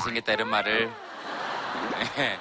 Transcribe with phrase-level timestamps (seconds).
[0.00, 0.90] 잘생겼다 이런 말을
[2.18, 2.38] 예,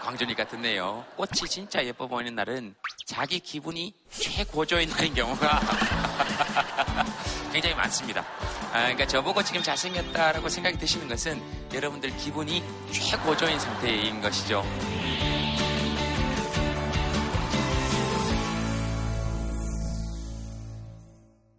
[0.00, 1.04] 광준이가 듣네요.
[1.16, 2.74] 꽃이 진짜 예뻐 보이는 날은
[3.04, 5.60] 자기 기분이 최고조인 날인 경우가
[7.52, 8.24] 굉장히 많습니다.
[8.72, 11.40] 아, 그러니까 저보고 지금 잘생겼다라고 생각이 드시는 것은
[11.72, 14.64] 여러분들 기분이 최고조인 상태인 것이죠.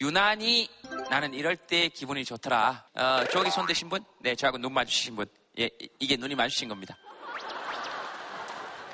[0.02, 0.70] 유난히
[1.10, 2.84] 나는 이럴 때 기분이 좋더라.
[2.96, 4.04] 어, 저기 손 드신 분?
[4.20, 5.26] 네, 저하고 눈 마주치신 분.
[5.60, 6.96] 예, 이- 이게 눈이 마주친 겁니다.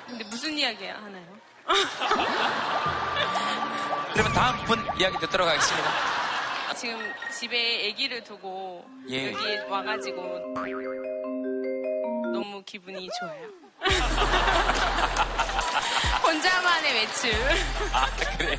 [0.06, 1.26] 근데 무슨 이야기야 하나요?
[4.12, 5.90] 그러면 다음 분 이야기 듣도록 하겠습니다.
[6.76, 9.32] 지금 집에 아기를 두고 예.
[9.32, 10.22] 여기 와가지고
[12.32, 13.48] 너무 기분이 좋아요.
[16.22, 17.32] 혼자만의 외출.
[17.92, 18.06] 아,
[18.36, 18.58] 그래요?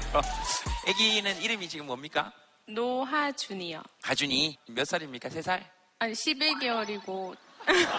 [0.88, 2.32] 아기는 이름이 지금 뭡니까?
[2.68, 3.82] 노하준이요.
[4.02, 5.30] 가준이 몇 살입니까?
[5.30, 5.70] 세 살?
[6.00, 7.36] 아니 11개월이고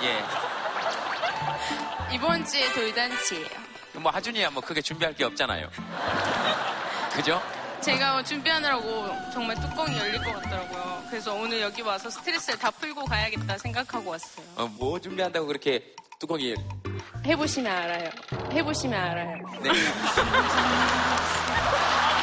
[0.03, 0.25] 예.
[2.15, 3.49] 이번 주에 돌잔치예요.
[3.95, 5.71] 뭐 하준이야 뭐 크게 준비할 게 없잖아요.
[7.13, 7.41] 그죠?
[7.81, 11.05] 제가 준비하느라고 정말 뚜껑이 열릴 것 같더라고요.
[11.09, 14.47] 그래서 오늘 여기 와서 스트레스를 다 풀고 가야겠다 생각하고 왔어요.
[14.57, 16.55] 어, 뭐 준비한다고 그렇게 뚜껑이
[17.25, 18.11] 해보시면 알아요.
[18.53, 19.37] 해보시면 알아요.
[19.63, 19.71] 네.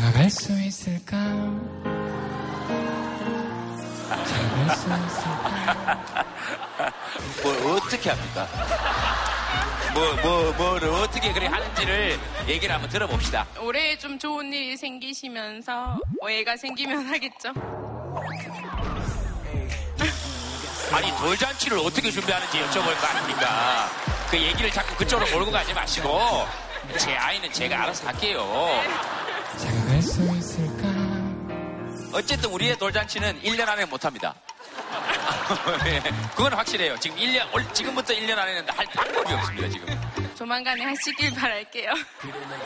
[0.00, 1.18] 장가갈 수 있을까?
[4.08, 6.24] 장가갈 수 있을까?
[7.42, 8.48] 뭘 어떻게 합니까?
[9.92, 12.18] 뭐, 뭐, 뭐를 어떻게 그래 하는지를
[12.48, 13.46] 얘기를 한번 들어봅시다.
[13.60, 17.52] 올해 좀 좋은 일이 생기시면서 애가 생기면 하겠죠?
[20.92, 23.90] 아니, 돌잔치를 어떻게 준비하는지 여쭤볼 거 아닙니까?
[24.30, 26.46] 그 얘기를 자꾸 그쪽으로 몰고 가지 마시고,
[26.96, 28.80] 제 아이는 제가 알아서 할게요.
[29.90, 30.88] 장가갈 수 있을까?
[32.12, 34.34] 어쨌든 우리의 돌잔치는 1년 안에 못 합니다.
[35.86, 36.00] 예,
[36.36, 36.96] 그건 확실해요.
[37.00, 40.00] 지금 1년, 올- 지금부터 1년 안에는 할 방법이 없습니다, 지금.
[40.36, 41.90] 조만간에 하시길 바랄게요.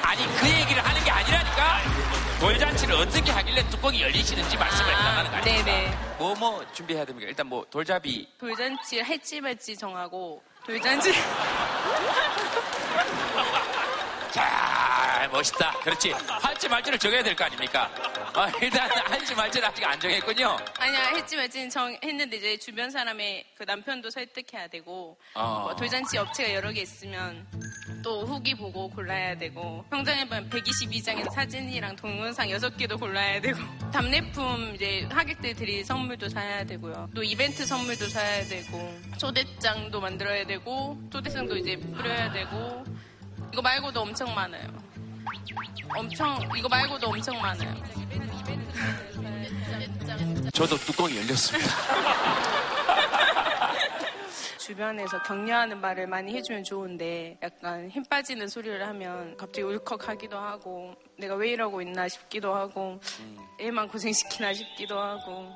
[0.02, 1.80] 아니, 그 얘기를 하는 게 아니라니까?
[2.40, 5.64] 돌잔치를 어떻게 하길래 뚜껑이 열리시는지 말씀을 해달라는 거 아닙니까?
[5.64, 5.98] 네네.
[6.18, 7.28] 뭐, 뭐 준비해야 됩니까?
[7.28, 8.28] 일단 뭐, 돌잡이.
[8.38, 11.12] 돌잔치 할지 말지 정하고 돌잔치
[14.34, 15.70] 자, 멋있다.
[15.78, 16.10] 그렇지.
[16.10, 17.88] 할지 말지를 정해야 될 거 아닙니까?
[18.34, 20.56] 아, 일단 할지 말지는 아직 안 정했군요.
[20.76, 25.60] 아니야 할지 말지는 정했는데 이제 주변 사람의 그 남편도 설득해야 되고 어.
[25.66, 27.46] 뭐 돌잔치 업체가 여러 개 있으면
[28.02, 33.58] 또 후기 보고 골라야 되고 평장에 보면 122장의 사진이랑 동영상 6개도 골라야 되고
[33.92, 40.98] 답례품 이제 하객들 드릴 선물도 사야 되고요 또 이벤트 선물도 사야 되고 초대장도 만들어야 되고
[41.12, 42.84] 초대장도 이제 뿌려야 되고
[43.54, 44.66] 이거 말고도 엄청 많아요
[45.96, 47.72] 엄청 이거 말고도 엄청 많아요
[50.52, 51.70] 저도 뚜껑이 열렸습니다.
[54.58, 61.36] 주변에서 격려하는 말을 많이 해주면 좋은데 약간 힘 빠지는 소리를 하면 갑자기 울컥하기도 하고 내가
[61.36, 62.98] 왜 이러고 있나 싶기도 하고
[63.60, 65.52] 애만 고생시키나 싶기도 하고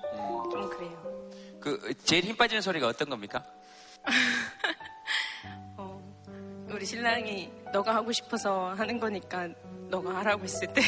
[0.52, 1.30] 좀 그래요.
[1.60, 3.44] 그, 제일 힘 빠지는 소리가 어떤 겁니까?
[6.68, 9.48] 어, 우리 신랑이 너가 하고 싶어서 하는 거니까
[9.88, 10.82] 너가 하라고 했을 때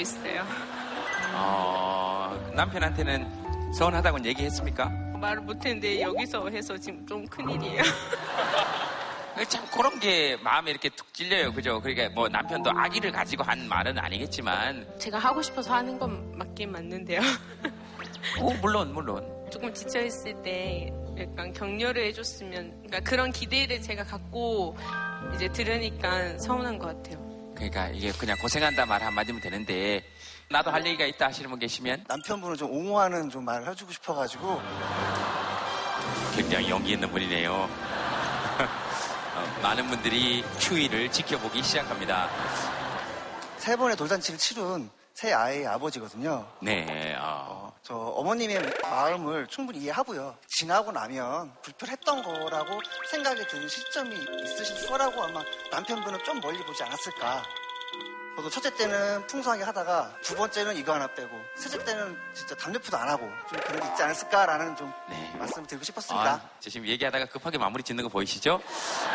[0.00, 0.44] 있어요.
[1.34, 4.88] 어, 남편한테는 서운하다고는 얘기했습니까?
[5.20, 7.82] 말을 못했는데 여기서 해서 지금 좀 큰일이에요.
[9.48, 11.52] 참 그런 게 마음에 이렇게 툭 찔려요.
[11.52, 11.80] 그죠?
[11.80, 17.20] 그러니까 뭐 남편도 아기를 가지고 한 말은 아니겠지만, 제가 하고 싶어서 하는 건 맞긴 맞는데요.
[18.40, 19.24] 어, 물론, 물론.
[19.50, 24.76] 조금 지쳐 있을 때 약간 격려를 해줬으면, 그러니까 그런 기대를 제가 갖고
[25.34, 27.27] 이제 들으니까 서운한 것 같아요.
[27.58, 30.02] 그러니까 이게 그냥 고생한다 말 한마디면 되는데,
[30.48, 34.62] 나도 할 얘기가 있다 하시는 분 계시면 남편분을 좀 옹호하는 좀 말을 해주고 싶어가지고
[36.34, 37.52] 굉장히 용기 있는 분이네요.
[39.34, 42.30] 어, 많은 분들이 추위를 지켜보기 시작합니다.
[43.58, 46.46] 세 번의 돌잔치를 치룬 새 아이의 아버지거든요.
[46.60, 50.36] 네, 어, 저 어머님의 마음을 충분히 이해하고요.
[50.46, 52.80] 지나고 나면 불편했던 거라고
[53.10, 54.14] 생각이 드는 시점이
[54.44, 57.42] 있으실 거라고 아마 남편분은 좀 멀리 보지 않았을까.
[58.36, 63.08] 저도 첫째 때는 풍성하게 하다가 두 번째는 이거 하나 빼고 셋째 때는 진짜 담배푸도 안
[63.08, 65.34] 하고 좀 그런 게 있지 않았을까라는 좀 네.
[65.36, 66.34] 말씀 드리고 싶었습니다.
[66.34, 68.62] 아, 저 지금 얘기하다가 급하게 마무리 짓는 거 보이시죠?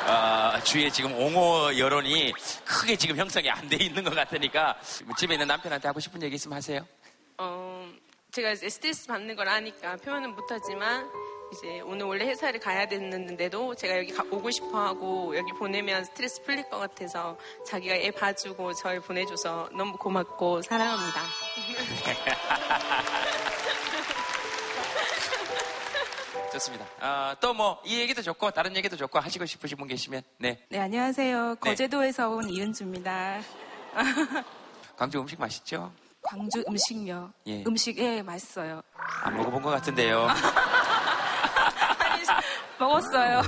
[0.07, 2.33] 아, 주위에 지금 옹호 여론이
[2.65, 4.75] 크게 지금 형성이 안 돼 있는 것 같으니까
[5.17, 6.85] 집에 있는 남편한테 하고 싶은 얘기 있으면 하세요.
[7.37, 7.89] 어,
[8.33, 11.09] 제가 이제 스트레스 받는 걸 아니까 표현은 못하지만
[11.53, 16.41] 이제 오늘 원래 회사를 가야 됐는데도 제가 여기 가- 오고 싶어 하고 여기 보내면 스트레스
[16.41, 17.37] 풀릴 것 같아서
[17.67, 21.21] 자기가 애 봐주고 절 보내줘서 너무 고맙고 사랑합니다.
[26.53, 26.85] 좋습니다.
[26.99, 30.59] 아, 또뭐 이 얘기도 좋고 다른 얘기도 좋고 하시고 싶으신 분 계시면 네.
[30.69, 31.49] 네, 안녕하세요.
[31.49, 31.55] 네.
[31.59, 33.41] 거제도에서 온 이은주입니다.
[34.95, 35.91] 광주 음식 맛있죠?
[36.23, 37.31] 광주 음식요.
[37.47, 37.63] 예.
[37.67, 38.81] 음식, 예, 맛있어요.
[39.23, 40.27] 안 먹어본 것 같은데요.
[41.99, 42.23] 아니,
[42.79, 43.41] 먹었어요.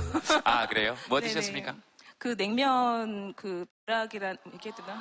[0.44, 0.94] 아 그래요?
[1.08, 1.32] 뭐 네네.
[1.32, 1.74] 드셨습니까?
[2.18, 4.96] 그 냉면, 그, 락이란, 이게 되나?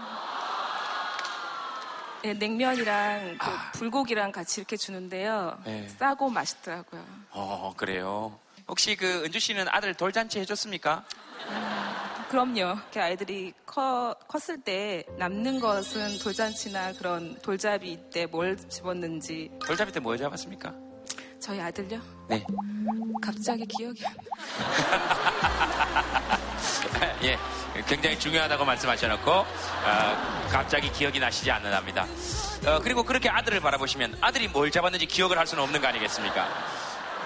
[2.24, 5.58] 네, 냉면이랑 그 불고기랑 같이 이렇게 주는데요.
[5.60, 5.64] 아.
[5.64, 5.88] 네.
[5.88, 7.06] 싸고 맛있더라고요.
[7.32, 8.40] 어 그래요.
[8.68, 11.04] 혹시 그 은주 씨는 아들 돌잔치 해줬습니까?
[12.36, 12.60] 그럼요.
[12.60, 20.02] 이렇게 아이들이 커, 컸을 때 남는 것은 돌잔치나 그런 돌잡이 때 뭘 집었는지 돌잡이 때
[20.02, 20.74] 뭐 잡았습니까?
[21.40, 21.98] 저희 아들요?
[22.28, 22.46] 네.
[23.22, 24.22] 갑자기 기억이 안 나.
[27.24, 27.38] 예,
[27.88, 29.46] 굉장히 중요하다고 말씀하셔놓고 어,
[30.52, 32.06] 갑자기 기억이 나시지 않는답니다.
[32.68, 36.46] 어, 그리고 그렇게 아들을 바라보시면 아들이 뭘 잡았는지 기억을 할 수는 없는 거 아니겠습니까?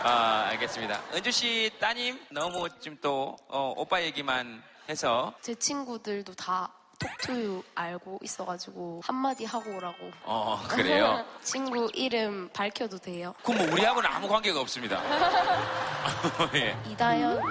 [0.04, 1.02] 아, 알겠습니다.
[1.16, 6.70] 은주 씨 따님 너무 지금 또 어, 오빠 얘기만 해서 제 친구들도 다
[7.00, 10.12] 톡투유 알고 있어가지고 한마디 하고 오라고.
[10.26, 11.24] 어 그래요.
[11.42, 13.34] 친구 이름 밝혀도 돼요?
[13.44, 15.02] 그럼 뭐 우리하고는 아무 관계가 없습니다.
[16.56, 16.76] 예.
[16.90, 17.42] 이다연.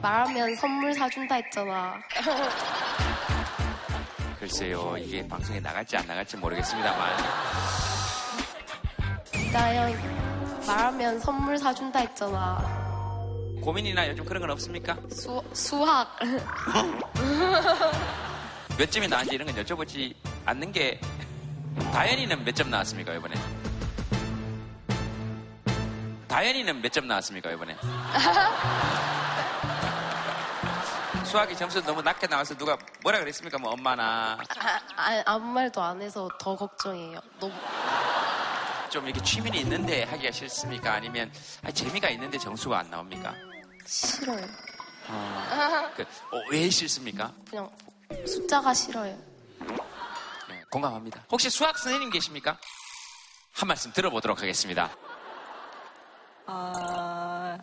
[0.00, 2.00] 말하면 선물 사준다 했잖아.
[4.40, 7.16] 글쎄요, 이게 방송에 나갈지 안 나갈지 모르겠습니다만
[9.34, 10.62] 이다연.
[10.66, 12.91] 말하면 선물 사준다 했잖아.
[13.62, 14.96] 고민이나 요즘 그런 건 없습니까?
[15.10, 16.18] 수, 수학.
[18.76, 20.14] 몇 점이 나왔는지 이런 건 여쭤보지
[20.46, 21.00] 않는 게
[21.92, 23.34] 다현이는 몇 점 나왔습니까 이번에?
[26.28, 27.76] 다현이는 몇 점 나왔습니까 이번에?
[31.24, 33.56] 수학이 점수 너무 낮게 나와서 누가 뭐라 그랬습니까?
[33.58, 37.20] 뭐 엄마나 아, 아, 아무 말도 안 해서 더 걱정해요.
[37.38, 37.52] 너무.
[38.90, 40.92] 좀 이렇게 취미는 있는데 하기가 싫습니까?
[40.94, 41.32] 아니면
[41.62, 43.34] 아니, 재미가 있는데 점수가 안 나옵니까?
[43.86, 44.46] 싫어요.
[45.96, 47.32] 그, 어, 왜 싫습니까?
[47.48, 47.70] 그냥
[48.26, 49.16] 숫자가 싫어요.
[50.48, 51.24] 네, 공감합니다.
[51.30, 52.58] 혹시 수학 선생님 계십니까?
[53.54, 54.90] 한 말씀 들어보도록 하겠습니다.
[56.46, 57.58] 어,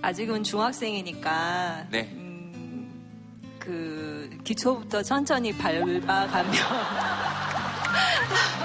[0.00, 2.10] 아직은 중학생이니까 네.
[2.12, 6.52] 음, 그 기초부터 천천히 밟아가면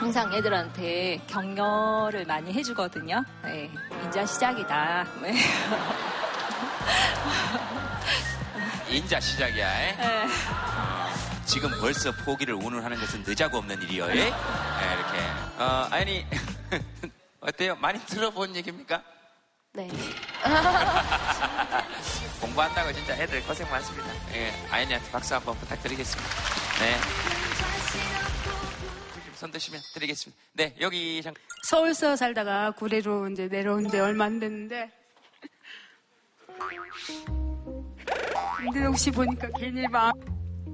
[0.00, 3.22] 항상 애들한테 격려를 많이 해주거든요.
[3.44, 3.70] 네,
[4.08, 5.06] 이제 시작이다.
[5.20, 5.34] 네.
[8.96, 9.68] 인자 시작이야.
[9.68, 9.96] 에?
[9.96, 10.26] 네.
[11.44, 14.06] 지금 벌써 포기를 운운하는 것은 늦자고 없는 일이요.
[14.06, 14.14] 에?
[14.14, 15.18] 네, 이렇게.
[15.58, 16.24] 어, 아니
[17.40, 17.76] 어때요?
[17.76, 19.02] 많이 들어본 얘기입니까?
[19.74, 19.86] 네.
[22.40, 24.08] 공부한다고 진짜 애들 고생 많습니다.
[24.32, 26.30] 예, 아연이한테 박수 한번 부탁드리겠습니다.
[26.80, 27.49] 네.
[29.40, 30.42] 손 드시면 드리겠습니다.
[30.52, 31.42] 네, 여기 잠깐.
[31.62, 34.90] 서울서 살다가 구례로 이제 내려온 지 얼마 안 됐는데
[38.58, 40.12] 근데 혹시 보니까 괜히 막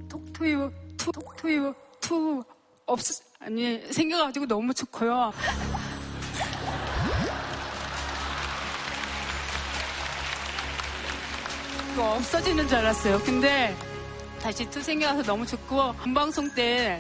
[0.09, 2.43] 톡투유 two 톡투유 two
[2.87, 2.99] 없
[3.39, 5.33] 아니 생겨가지고 너무 좋고요.
[11.97, 13.21] 없어지는 줄 알았어요.
[13.21, 13.77] 근데
[14.41, 16.99] 다시 two 생겨서 너무 좋고 본방송 때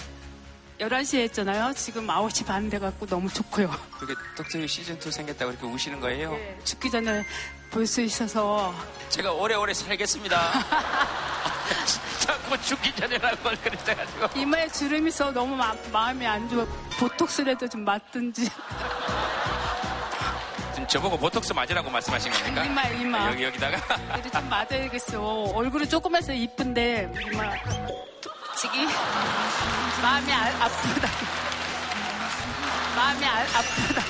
[0.80, 1.72] 11시에 했잖아요.
[1.74, 3.70] 지금 9시 반 돼갖고 너무 좋고요.
[3.98, 6.32] 그게 톡투유 시즌2 생겼다고 이렇게 우시는 거예요?
[6.32, 7.24] 네, 죽기 전에
[7.70, 8.74] 볼 수 있어서
[9.08, 10.36] 제가 오래오래 살겠습니다.
[12.20, 14.40] 자꾸 죽기 전에라고 그랬어가지고.
[14.40, 16.64] 이마에 주름이 있어 너무 마, 마음이 안 좋아.
[16.98, 18.48] 보톡스라도 좀 맞든지.
[20.74, 22.64] 지금 저보고 보톡스 맞으라고 말씀하신 겁니까?
[22.64, 23.30] 이마, 이마.
[23.32, 23.78] 여기, 여기다가.
[24.12, 25.20] 그래도 좀 맞아야겠어.
[25.54, 27.50] 얼굴이 조그매서 이쁜데 이마
[28.56, 28.86] 지기
[30.02, 31.08] 마음이 아, 아프다.
[32.96, 34.02] 마음이 아, 아프다.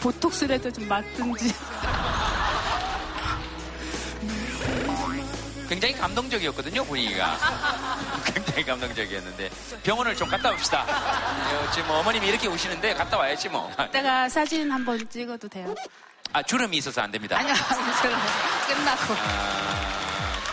[0.00, 1.54] 보톡스라도 좀 맞든지.
[5.70, 7.38] 굉장히 감동적이었거든요, 분위기가.
[8.34, 9.50] 굉장히 감동적이었는데.
[9.82, 10.82] 병원을 좀 갔다 옵시다.
[10.82, 13.72] 어, 지금 어머님이 이렇게 우시는데 갔다 와야지 뭐.
[13.88, 15.74] 이따가 사진 한번 찍어도 돼요?
[16.34, 17.38] 아, 주름이 있어서 안 됩니다.
[17.38, 17.54] 아니요,
[18.68, 19.14] 끝나고.
[19.14, 20.03] 아, 그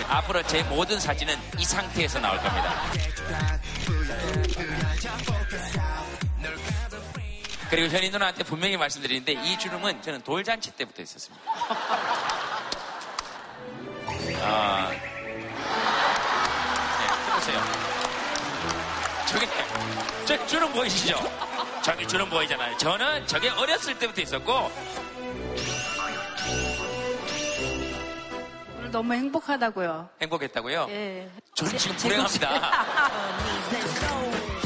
[0.07, 2.73] 앞으로 제 모든 사진은 이 상태에서 나올 겁니다.
[7.69, 11.41] 그리고 현희 누나한테 분명히 말씀드리는데 이 주름은 저는 돌잔치 때부터 있었습니다.
[14.43, 15.01] 아, 네,
[17.27, 17.61] 해보세요.
[19.27, 19.47] 저게
[20.25, 21.17] 저 주름 보이시죠?
[21.81, 22.77] 저기 주름 보이잖아요.
[22.77, 24.71] 저는 저게 어렸을 때부터 있었고
[28.91, 30.09] 너무 행복하다고요.
[30.21, 30.87] 행복했다고요.
[30.89, 31.29] 예.
[31.55, 32.49] 저는 지금 불행합니다.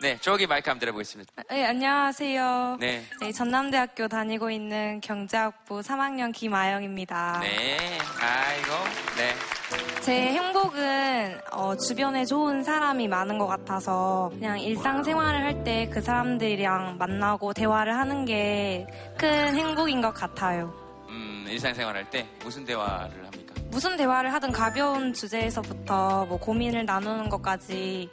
[0.00, 1.32] 네, 네, 저기 마이크 한번 들어보겠습니다.
[1.50, 2.76] 네, 안녕하세요.
[2.78, 3.02] 네.
[3.20, 7.40] 네, 전남대학교 다니고 있는 경제학부 3학년 김아영입니다.
[7.42, 8.70] 네, 아이고,
[9.16, 10.00] 네.
[10.02, 16.98] 제 행복은 어, 주변에 좋은 사람이 많은 것 같아서 그냥 일상생활을 할 때 그 사람들이랑
[16.98, 18.86] 만나고 대화를 하는 게
[19.18, 20.72] 큰 행복인 것 같아요.
[21.08, 23.54] 음, 일상생활 할 때 무슨 대화를 합니까?
[23.70, 28.08] 무슨 대화를 하든 가벼운 주제에서부터 뭐 고민을 나누는 것까지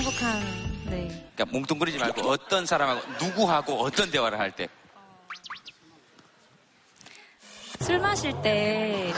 [0.00, 0.40] 행복한
[0.86, 1.08] 네.
[1.36, 4.66] 그러니까 뭉뚱그리지 말고 어떤 사람하고 누구하고 어떤 대화를 할 때.
[7.80, 9.12] 술 마실 때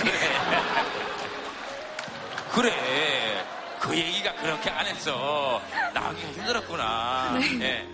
[2.53, 3.45] 그래.
[3.81, 5.61] 그 얘기가 그렇게 안 했어.
[5.95, 7.39] 나오기가 힘들었구나.
[7.39, 7.61] 네.
[7.61, 7.89] 예.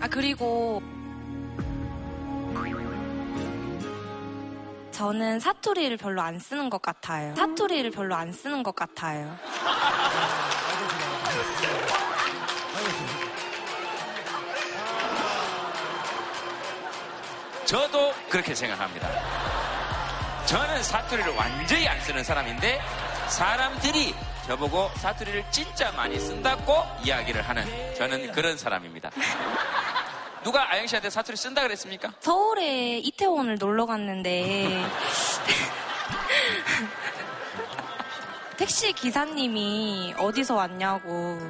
[0.00, 0.82] 아, 그리고
[4.92, 7.34] 저는 사투리를 별로 안 쓰는 것 같아요.
[7.36, 9.36] 사투리를 별로 안 쓰는 것 같아요.
[17.64, 19.08] 저도 그렇게 생각합니다.
[20.46, 22.80] 저는 사투리를 완전히 안 쓰는 사람인데
[23.28, 24.14] 사람들이
[24.46, 29.10] 저보고 사투리를 진짜 많이 쓴다고 이야기를 하는 저는 그런 사람입니다.
[30.42, 32.12] 누가 아영 씨한테 사투리 쓴다 그랬습니까?
[32.20, 34.84] 서울에 이태원을 놀러 갔는데
[38.58, 41.40] 택시 기사님이 어디서 왔냐고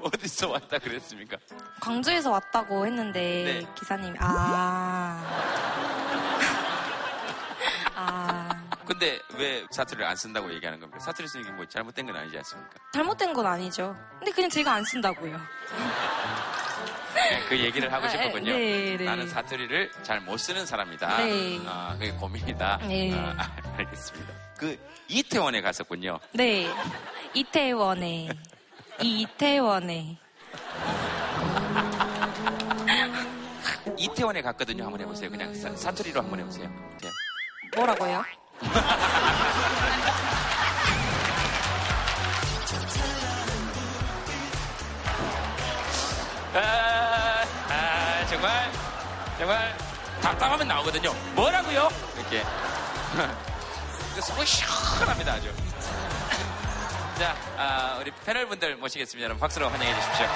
[0.04, 1.36] 어디서 왔다 그랬습니까?
[1.80, 3.66] 광주에서 왔다고 했는데 네.
[3.78, 5.22] 기사님이 아.
[7.94, 8.48] 아.
[8.86, 10.98] 근데 왜 사투리를 안 쓴다고 얘기하는 겁니까?
[11.00, 12.70] 사투리 쓰는 게 뭐 잘못된 건 아니지 않습니까?
[12.92, 13.94] 잘못된 건 아니죠.
[14.18, 15.40] 근데 그냥 제가 안 쓴다고요.
[17.14, 18.52] 네, 그 얘기를 하고 아, 싶었군요.
[18.52, 19.04] 네, 네.
[19.04, 21.16] 나는 사투리를 잘 못 쓰는 사람이다.
[21.18, 21.60] 네.
[21.66, 22.78] 아, 그게 고민이다.
[22.88, 23.12] 네.
[23.14, 24.32] 아, 알겠습니다.
[24.56, 24.78] 그
[25.08, 26.18] 이태원에 갔었군요.
[26.32, 26.68] 네.
[27.34, 28.28] 이태원에.
[29.02, 30.18] 이 이태원에.
[33.96, 34.84] 이태원에 갔거든요.
[34.84, 35.30] 한번 해보세요.
[35.30, 36.68] 그냥 사, 사투리로 한번 해보세요.
[37.00, 37.08] 네.
[37.76, 38.22] 뭐라고요?
[46.52, 48.72] 아, 아, 정말,
[49.38, 49.76] 정말
[50.20, 51.12] 답답하면 나오거든요.
[51.34, 51.88] 뭐라고요?
[52.18, 52.42] 이렇게.
[54.14, 55.52] 그 속이 시원합니다, 아주.
[57.20, 59.26] 자, 아, 우리 패널 분들 모시겠습니다.
[59.26, 60.26] 여러분 박수로 환영해 주십시오.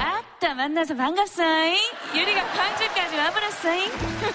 [0.00, 1.76] 아따 만나서 반갑소잉
[2.16, 3.92] 유리가 광주까지 와버렸소잉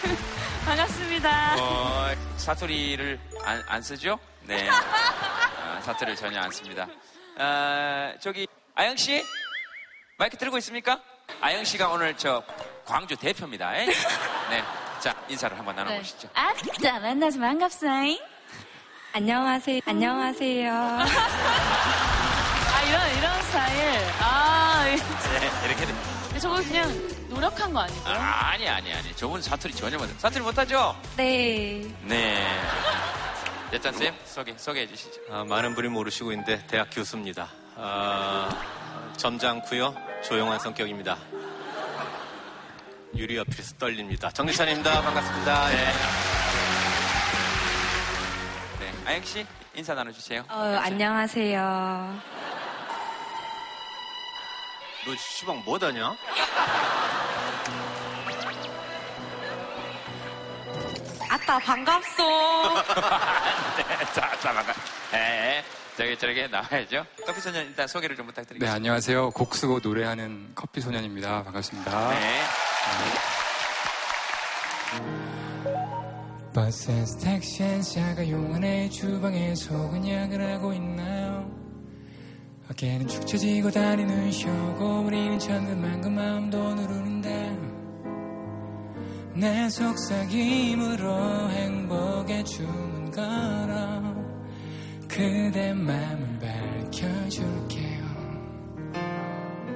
[0.64, 4.18] 반갑습니다 어, 사투리를 안, 안 쓰죠?
[4.44, 4.70] 네.
[4.70, 6.88] 아, 사투리를 전혀 안 씁니다.
[7.38, 9.22] 아, 저기, 아영 씨?
[10.22, 11.02] 마이크 들고 있습니까?
[11.42, 12.44] 아영 씨가 오늘 저
[12.86, 13.76] 광주 대표입니다.
[13.76, 13.88] 에?
[13.88, 14.64] 네.
[15.00, 16.30] 자, 인사를 한번 나눠보시죠.
[16.36, 18.20] 아따 만나서 반갑소잉
[19.14, 19.80] 안녕하세요.
[19.84, 20.72] 안녕하세요.
[20.72, 21.06] 아
[22.88, 24.94] 이런 이런 스타일 아 네,
[25.66, 25.94] 이렇게 돼.
[26.26, 28.14] 근데 저거 그냥 노력한 거 아니고요?
[28.14, 29.16] 아, 아니, 아니, 아니.
[29.16, 30.96] 저분 사투리 전혀 못, 사투리 못하죠?
[31.18, 31.82] 네.
[32.04, 32.48] 네.
[33.74, 35.20] 예찬 쌤, 소개, 소개해 주시죠.
[35.32, 37.50] 아, 많은 분이 모르시고 있는데 대학 교수입니다.
[37.76, 38.52] 아,
[39.18, 41.18] 점잖고요 조용한 성격입니다.
[43.16, 44.30] 유리 옆에서 떨립니다.
[44.32, 45.02] 정기찬입니다.
[45.02, 45.70] 반갑습니다.
[45.70, 45.76] 네.
[48.80, 48.94] 네.
[49.06, 50.44] 아영 씨, 인사 나눠주세요.
[50.50, 52.22] 어, 안녕하세요.
[55.06, 56.16] 너 시방 뭐다냐?
[61.30, 62.24] 아따, 반갑소.
[63.78, 64.74] 네, 자, 자, 반가.
[65.12, 65.64] 네.
[65.98, 67.06] 자, 저기 저렇게 나와야죠.
[67.26, 68.74] 커피 소년 일단 소개를 좀 네, 부탁드리겠습니다.
[68.76, 69.32] 안녕하세요.
[69.32, 71.44] 곡 쓰고 노래하는 커피 소년입니다.
[71.44, 72.10] 반갑습니다.
[72.12, 72.42] 네.
[76.54, 81.50] 버스에서 택시엔 샤가 용안의 주방에 소근약을 하고 있나요?
[82.70, 87.58] 어깨는 축 처지고 다리는 쉬고 우리는 천근만근 마음도 누르는데
[89.34, 94.21] 내 속삭임으로 행복의 주문 걸어
[95.12, 98.02] 그대 맘을 밝혀줄게요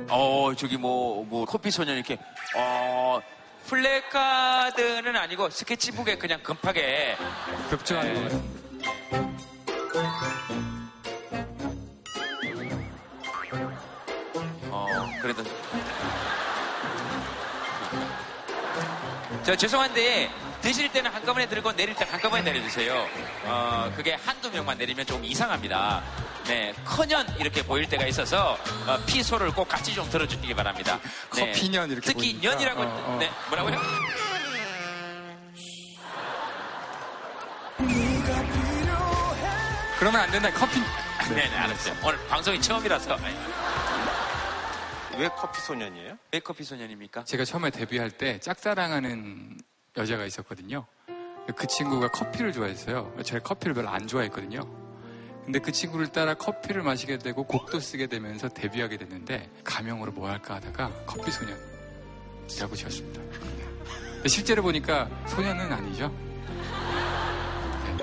[0.09, 2.17] 어, 저기 뭐, 뭐, 커피 소년 이렇게,
[2.55, 3.19] 어,
[3.65, 7.17] 플래카드는 아니고 스케치북에 그냥 급하게.
[7.69, 8.43] 급조하는 거예요.
[14.69, 14.87] 어,
[15.21, 15.43] 그래도.
[19.43, 20.29] 저 죄송한데,
[20.65, 23.07] 드실 때는 한꺼번에 들고 내릴 때 한꺼번에 내려주세요.
[23.43, 26.01] 어, 그게 한두 명만 내리면 좀 이상합니다.
[26.47, 28.57] 네, 커년 이렇게 보일 때가 있어서
[28.87, 30.99] 어, 피소를 꼭 같이 좀 들어주시기 바랍니다.
[31.35, 31.51] 네.
[31.51, 32.49] 커피년 이렇게 특히 보이니까.
[32.49, 33.17] 년이라고 어, 어.
[33.19, 33.79] 네, 뭐라고요?
[39.99, 40.51] 그러면 안 된다.
[40.51, 40.79] 커피.
[41.29, 41.95] 네, 네, 알았어요.
[42.03, 43.19] 오늘 방송이 처음이라서.
[45.19, 46.17] 왜 커피 소년이에요?
[46.31, 47.23] 왜 커피 소년입니까?
[47.25, 49.59] 제가 처음에 데뷔할 때 짝사랑하는
[49.97, 50.85] 여자가 있었거든요.
[51.55, 53.13] 그 친구가 커피를 좋아했어요.
[53.23, 54.61] 제가 커피를 별로 안 좋아했거든요.
[55.43, 60.55] 근데 그 친구를 따라 커피를 마시게 되고 곡도 쓰게 되면서 데뷔하게 됐는데 가명으로 뭐 할까
[60.55, 63.21] 하다가 커피 소년이라고 지었습니다.
[64.27, 66.11] 실제로 보니까 소년은 아니죠.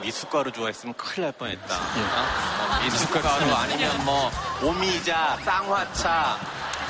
[0.00, 1.74] 미숫가루 좋아했으면 큰일 날 뻔했다.
[1.96, 2.00] 예.
[2.00, 2.68] 어?
[2.68, 4.30] 뭐 미숫가루 아니면 뭐
[4.62, 6.38] 오미자, 쌍화차,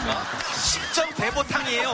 [0.07, 0.23] 어?
[0.53, 1.93] 10점 대보탕이에요.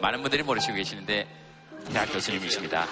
[0.00, 1.26] 많은 분들이 모르시고 계시는데
[1.92, 2.86] 대학 교수님이십니다.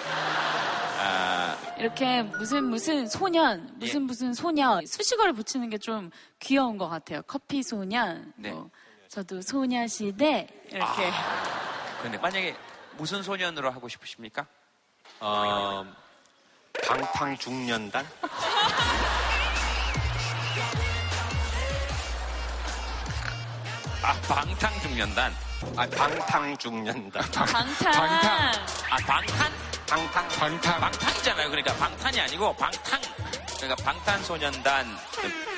[1.00, 4.04] 아, 이렇게 무슨 무슨 소년, 무슨 예.
[4.04, 7.22] 무슨 소년 수식어를 붙이는 게 좀 귀여운 것 같아요.
[7.26, 8.50] 커피 소년, 네.
[8.50, 8.68] 뭐,
[9.08, 11.10] 저도 소녀시대 이렇게
[12.02, 12.56] 근데 만약에
[12.96, 14.46] 무슨 소년으로 하고 싶으십니까?
[15.20, 15.84] 어,
[16.86, 18.06] 방탕 중년단?
[24.02, 25.34] 아, 방탕중년단.
[25.76, 27.30] 아, 방탕중년단.
[27.30, 27.92] 방탄.
[27.92, 28.54] 방탄.
[28.90, 29.52] 아, 방탄?
[29.86, 30.28] 방탕.
[30.28, 30.80] 방탄.
[30.80, 31.50] 방탄이잖아요.
[31.50, 33.00] 그러니까 방탄이 아니고 방탕.
[33.56, 34.86] 그러니까 방탄소년단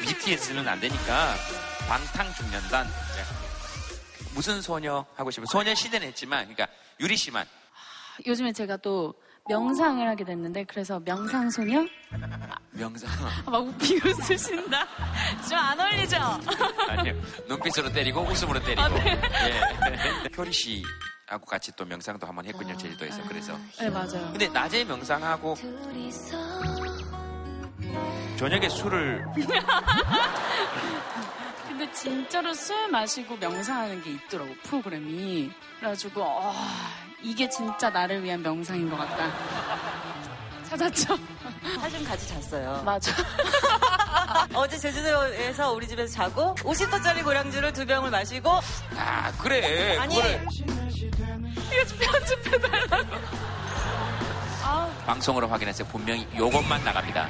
[0.03, 1.35] BTS는 안 되니까
[1.87, 2.87] 방탕중년단.
[2.87, 3.25] 네.
[4.33, 5.47] 무슨 소녀 하고 싶어요?
[5.51, 6.67] 소녀 시대는 했지만, 그러니까
[7.01, 7.47] 유리 씨만.
[8.27, 9.15] 요즘에 제가 또
[9.51, 11.85] 명상을 하게 됐는데 그래서 명상 소녀
[12.71, 13.11] 명상.
[13.47, 14.87] 아, 막 웃기고 쓰신다.
[15.49, 16.17] 좀 안 어울리죠?
[16.89, 17.15] 아니요.
[17.49, 18.81] 눈빛으로 때리고 웃음으로 때리고.
[18.83, 19.21] 아, 네.
[19.49, 20.31] 예.
[20.39, 20.83] 효리 씨
[21.27, 22.77] 하고 같이 또 명상도 한번 했군요.
[22.77, 23.23] 제주도에서.
[23.25, 23.59] 그래서.
[23.81, 24.29] 네 맞아요.
[24.31, 25.57] 근데 낮에 명상하고
[28.39, 29.25] 저녁에 술을
[31.69, 35.51] 근데 진짜로 술 마시고 명상하는 게 있더라고 프로그램이.
[35.79, 36.53] 그래가지고 어,
[37.23, 39.31] 이게 진짜 나를 위한 명상인 것 같다.
[40.69, 41.19] 찾았죠?
[41.81, 42.83] 사진 같이 잤어요.
[42.85, 43.13] 맞아.
[44.55, 48.61] 어제 제주도에서 우리 집에서 자고 50도짜리 고량주를 두 병을 마시고
[48.97, 53.17] 아 그래 아니 그거를 이거 편집해달라고.
[55.07, 55.89] 방송으로 확인했어요.
[55.89, 57.29] 분명히 요것만 나갑니다.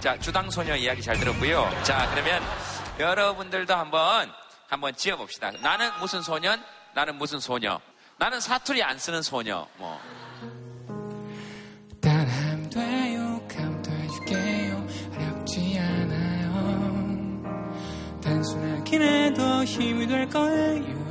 [0.00, 1.70] 자 주당 소녀 이야기 잘 들었고요.
[1.84, 2.42] 자 그러면
[2.98, 4.30] 여러분들도 한번
[4.68, 5.52] 한번 지어봅시다.
[5.62, 6.62] 나는 무슨 소년?
[6.94, 7.80] 나는 무슨 소녀?
[8.18, 9.66] 나는 사투리 안 쓰는 소녀.
[9.76, 10.00] 뭐
[12.00, 17.42] 따라하면 돼요 감도해줄게요 어렵지 않아요
[18.22, 21.06] 단순하긴 해도 힘이 될 거예요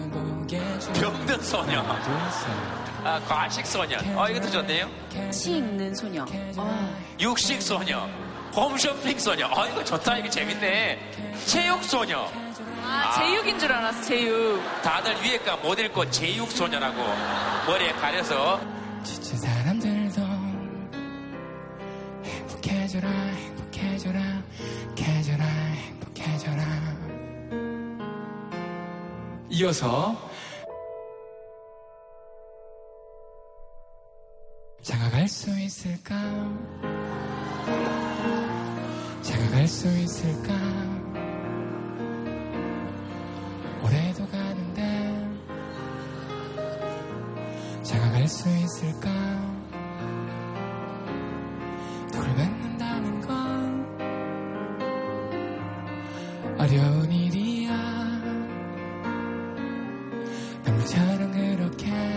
[0.93, 1.81] 병든 소녀.
[3.03, 3.99] 아 과식 소년.
[4.17, 4.89] 어 이것도 좋네요.
[5.31, 6.23] 치 있는 소녀.
[6.57, 6.95] 어.
[7.19, 8.07] 육식 소녀.
[8.55, 9.47] 홈쇼핑 소녀.
[9.47, 10.17] 아 이거 좋다.
[10.19, 11.11] 이거 재밌네.
[11.45, 12.29] 체육 소녀.
[12.85, 14.61] 아, 제육인 줄 알았어, 제육.
[14.83, 17.01] 다들 위에 가 못 읽고 제육 소녀라고
[17.67, 18.59] 머리에 가려서.
[19.03, 20.21] 지친 사람들도
[22.23, 24.19] 행복해져라 행복해져라
[24.99, 26.63] 해져라 행복해져라.
[29.49, 30.15] 이어서
[34.81, 36.15] 장가갈 수 있을까?
[39.21, 40.53] 장가갈 수 있을까
[48.35, 49.09] 수 있을까
[52.11, 53.85] 돌을 맺는다는 건
[56.59, 57.71] 어려운 일이야
[60.65, 62.15] 남처럼 그렇게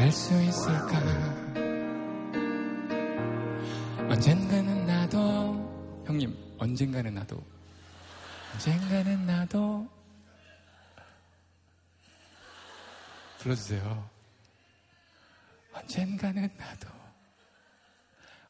[0.00, 0.98] 갈수 있을까?
[4.08, 7.36] 언젠가는 나도 형님 언젠가는 나도
[8.54, 9.99] 언젠가는 나도
[13.40, 14.08] 불러주세요.
[15.72, 16.88] 언젠가는 나도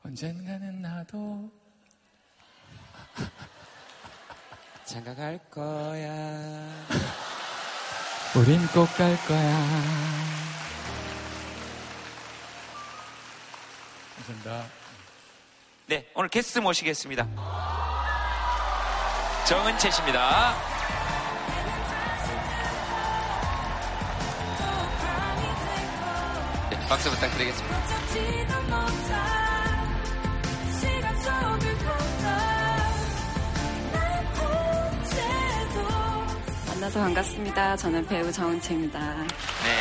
[0.05, 1.50] 언젠가는 나도
[4.85, 6.87] 생각할 거야.
[8.35, 9.66] 우린 꼭 갈 거야.
[14.16, 14.66] 감사합니다.
[15.87, 17.26] 네, 오늘 게스트 모시겠습니다.
[19.46, 20.80] 정은채 씨입니다.
[26.90, 27.79] 박수 부탁드리겠습니다.
[36.66, 37.76] 만나서 반갑습니다.
[37.76, 38.98] 저는 배우 정은채입니다.
[38.98, 39.81] 네.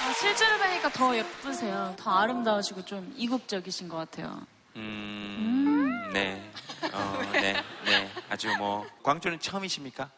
[0.00, 1.94] 아, 실제로 뵈니까 더 예쁘세요.
[1.98, 4.40] 더 아름다우시고 좀 이국적이신 것 같아요.
[4.76, 6.50] 음, 네.
[6.94, 8.10] 어, 네, 네.
[8.30, 10.08] 아주 뭐, 광주는 처음이십니까?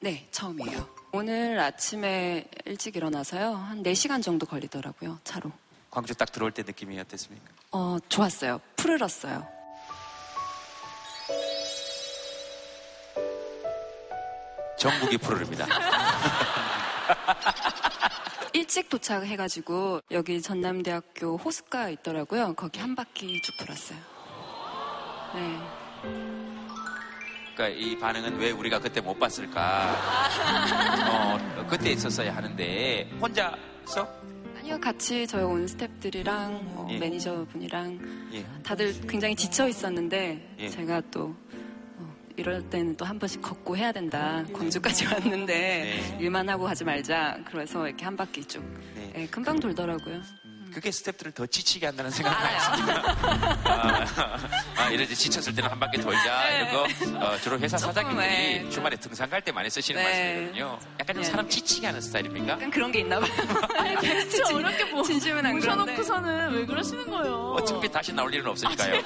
[0.00, 0.88] 네, 처음이에요.
[1.12, 3.54] 오늘 아침에 일찍 일어나서요.
[3.54, 5.50] 한 4시간 정도 걸리더라고요, 차로.
[5.90, 7.48] 광주 딱 들어올 때 느낌이 어땠습니까?
[7.72, 8.60] 어, 좋았어요.
[8.76, 9.46] 푸르렀어요.
[14.78, 15.66] 전국이 푸르릅니다.
[18.52, 22.54] 일찍 도착해가지고 여기 전남대학교 호숫가 있더라고요.
[22.54, 23.98] 거기 한 바퀴 쭉 돌았어요.
[25.34, 26.65] 네.
[27.56, 29.96] 그러니까 이 반응은 왜 우리가 그때 못 봤을까?
[31.08, 34.06] 어, 그때 있었어야 하는데 혼자서
[34.58, 36.98] 아니요, 같이 저희 온 스탭들이랑 뭐 예.
[36.98, 38.44] 매니저분이랑 예.
[38.62, 40.68] 다들 굉장히 지쳐 있었는데 예.
[40.68, 41.34] 제가 또
[41.96, 44.44] 어, 이럴 때는 또 한 번씩 걷고 해야 된다.
[44.52, 46.18] 광주까지 왔는데 네.
[46.20, 47.38] 일만 하고 가지 말자.
[47.50, 48.62] 그래서 이렇게 한 바퀴 쭉
[48.94, 49.12] 네.
[49.16, 50.20] 예, 금방 돌더라고요.
[50.76, 53.02] 그게 스탭들을 더 지치게 한다는 생각은 않습니다.
[53.64, 54.04] 아,
[54.76, 58.68] 아, 이럴 때 지쳤을 때는 한 바퀴 돌자 이런 거 어, 주로 회사 사장님들이 네.
[58.68, 60.06] 주말에 등산 갈 때 많이 쓰시는 네.
[60.06, 60.78] 말씀이거든요.
[61.00, 61.30] 약간 좀 네.
[61.30, 62.52] 사람 지치게 하는 스타일입니까?
[62.52, 63.30] 약간 그런 게 있나 봐요.
[64.28, 65.54] 진짜 어렵게 뭐, 진심은 안.
[65.54, 67.52] 모셔놓고서는 왜 그러시는 거예요?
[67.52, 69.02] 어차피 다시 나올 일은 없으니까요.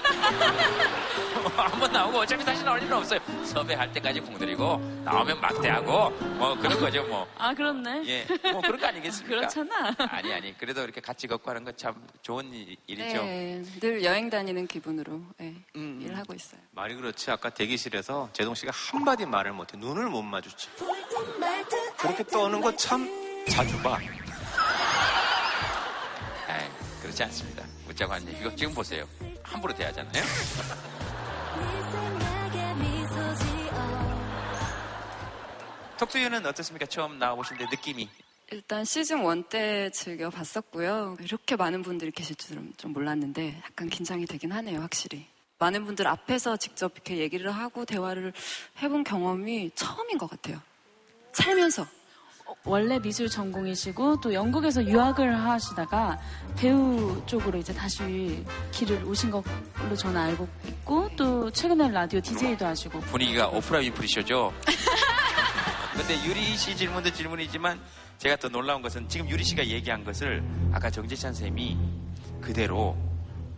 [1.57, 3.21] 아, 한번 나오고 어차피 다시 나올 일은 없어요.
[3.45, 7.29] 섭외할 때까지 공들이고 나오면 막대하고 뭐 그런 거죠 뭐.
[7.39, 8.03] 아, 그렇네.
[8.07, 9.37] 예, 뭐 그런 거 아니겠습니까?
[9.37, 9.95] 그렇잖아.
[10.11, 13.23] 아니 아니 그래도 이렇게 같이 걷고 하는 건 참 좋은 일- 일이죠.
[13.23, 16.01] 네, 늘 여행 다니는 기분으로 예, 음.
[16.03, 16.61] 일하고 있어요.
[16.73, 20.71] 말이 그렇지 아까 대기실에서 제동 씨가 한마디 말을 못해 눈을 못 마주쳐
[21.99, 23.09] 그렇게 떠는 거 참
[23.49, 23.99] 자주 봐
[26.49, 26.69] 아이,
[27.03, 27.65] 그렇지 않습니다.
[27.89, 28.41] 웃자고 하는 얘기.
[28.41, 29.07] 이거 지금 보세요.
[29.43, 30.23] 함부로 대하잖아요.
[35.99, 36.87] 톡투유는 어떻습니까?
[36.87, 38.09] 처음 나와보신데 느낌이.
[38.53, 41.17] 일단 시즌 1 때 즐겨 봤었고요.
[41.21, 45.27] 이렇게 많은 분들이 계실 줄은 좀 몰랐는데 약간 긴장이 되긴 하네요, 확실히.
[45.61, 48.33] 많은 분들 앞에서 직접 이렇게 얘기를 하고 대화를
[48.83, 50.61] 해본 경험이 처음인 것 같아요.
[51.33, 51.87] 살면서.
[52.65, 56.19] 원래 미술 전공이시고 또 영국에서 유학을 하시다가
[56.59, 62.99] 배우 쪽으로 이제 다시 길을 오신 걸로 저는 알고 있고 또 최근에 라디오 DJ도 하시고
[63.03, 64.53] 분위기가 오프라 윈프리 쇼죠.
[65.95, 67.81] 근데 유리 씨 질문도 질문이지만
[68.21, 71.79] 제가 더 놀라운 것은 지금 유리 씨가 얘기한 것을 아까 정재찬 쌤이
[72.43, 72.95] 그대로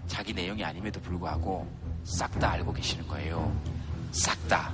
[0.07, 1.69] 자기 내용이 아님에도 불구하고
[2.05, 3.53] 싹 다 알고 계시는 거예요.
[4.13, 4.73] 싹 다.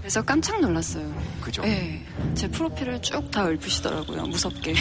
[0.00, 1.12] 그래서 깜짝 놀랐어요.
[1.40, 1.62] 그죠?
[1.62, 2.04] 네.
[2.34, 4.74] 제 프로필을 쭉 다 읊으시더라고요, 무섭게.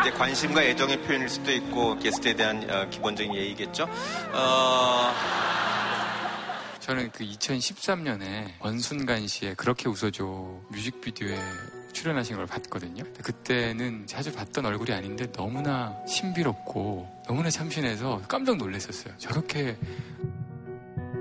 [0.00, 3.88] 이제 관심과 애정의 표현일 수도 있고 게스트에 대한 어, 기본적인 예의겠죠
[4.32, 5.12] 어,
[6.80, 10.24] 저는 그 2013년에 원순간 씨의 그렇게 웃어줘
[10.70, 11.38] 뮤직비디오에
[11.92, 13.04] 출연하신 걸 봤거든요.
[13.22, 19.12] 그때는 자주 봤던 얼굴이 아닌데 너무나 신비롭고 너무나 참신해서 깜짝 놀랐었어요.
[19.18, 19.76] 저렇게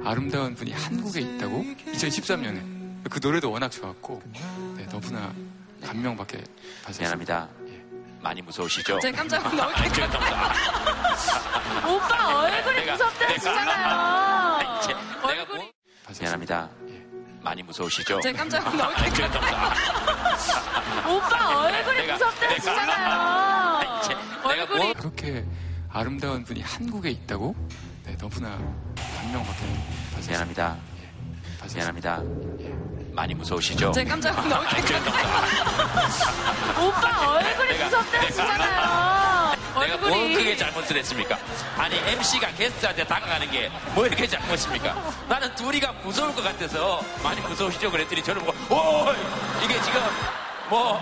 [0.04, 1.64] 아름다운 분이 한국에 있다고?
[1.88, 2.80] 2013년에.
[3.10, 4.22] 그 노래도 워낙 좋았고
[4.78, 5.34] 네, 너무나
[5.84, 6.38] 감명받게
[6.84, 7.02] 봤었어요.
[7.02, 7.50] 미안합니다.
[8.22, 9.00] 많이 무서우시죠?
[9.00, 10.08] 제가 깜짝 놀랐어요.
[11.96, 14.19] 오빠 얼굴이 무섭다 하시잖아요.
[15.22, 15.72] 제- 내가 뭐-
[16.20, 16.70] 미안합니다.
[17.42, 18.20] 많이 무서우시죠?
[18.22, 19.32] 제가 깜짝 아, 깜짝
[21.10, 22.50] 오빠 얼굴이 무섭다.
[24.02, 24.16] 제-
[24.48, 25.46] 내가 뭐 그렇게
[25.92, 27.56] 아름다운 분이 한국에 있다고?
[28.06, 28.50] 네, 너무나
[29.18, 29.66] 감명받게
[30.14, 30.30] 봤었어요.
[30.30, 30.78] 미안합니다.
[31.74, 32.22] 미안합니다.
[33.14, 33.92] 많이 무서우시죠?
[33.92, 35.04] 제가 깜짝 아, 깜짝
[36.80, 39.39] 오빠 얼굴이 무섭다 하시잖아요.
[39.80, 40.34] 내가 뭐 얼굴이.
[40.36, 41.38] 크게 잘못을 했습니까?
[41.78, 45.14] 아니 MC가 게스트한테 다가가는 게 뭐 이렇게 잘못입니까?
[45.28, 47.90] 나는 둘이가 무서울 것 같아서 많이 무서우시죠?
[47.92, 49.06] 그랬더니 저를 보고 오
[49.64, 50.02] 이게 지금
[50.70, 51.00] 뭐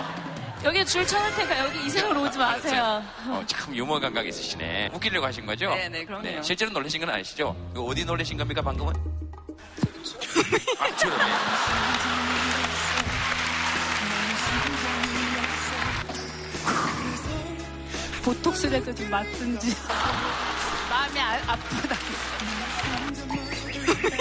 [0.63, 3.03] 여기 줄 쳐놓을 테니까 여기 이승으로 오지 마세요.
[3.27, 4.89] 어, 참 유머 감각 있으시네.
[4.93, 5.69] 웃기려고 하신 거죠?
[5.69, 6.41] 네, 네, 그럼요.
[6.41, 7.55] 실제로 놀라신 건 아니시죠?
[7.75, 8.93] 그 어디 놀라신 겁니까, 방금은?
[10.79, 11.17] 아, 주름
[18.27, 19.67] 보톡스라도 좀 맞든지.
[20.89, 21.95] 마음이 아, 아프다.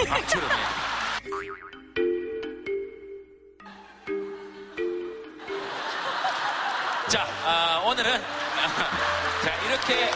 [0.09, 0.55] 아, 주름에.
[7.09, 8.13] 자, 아, 오늘은
[9.43, 10.11] 자 이렇게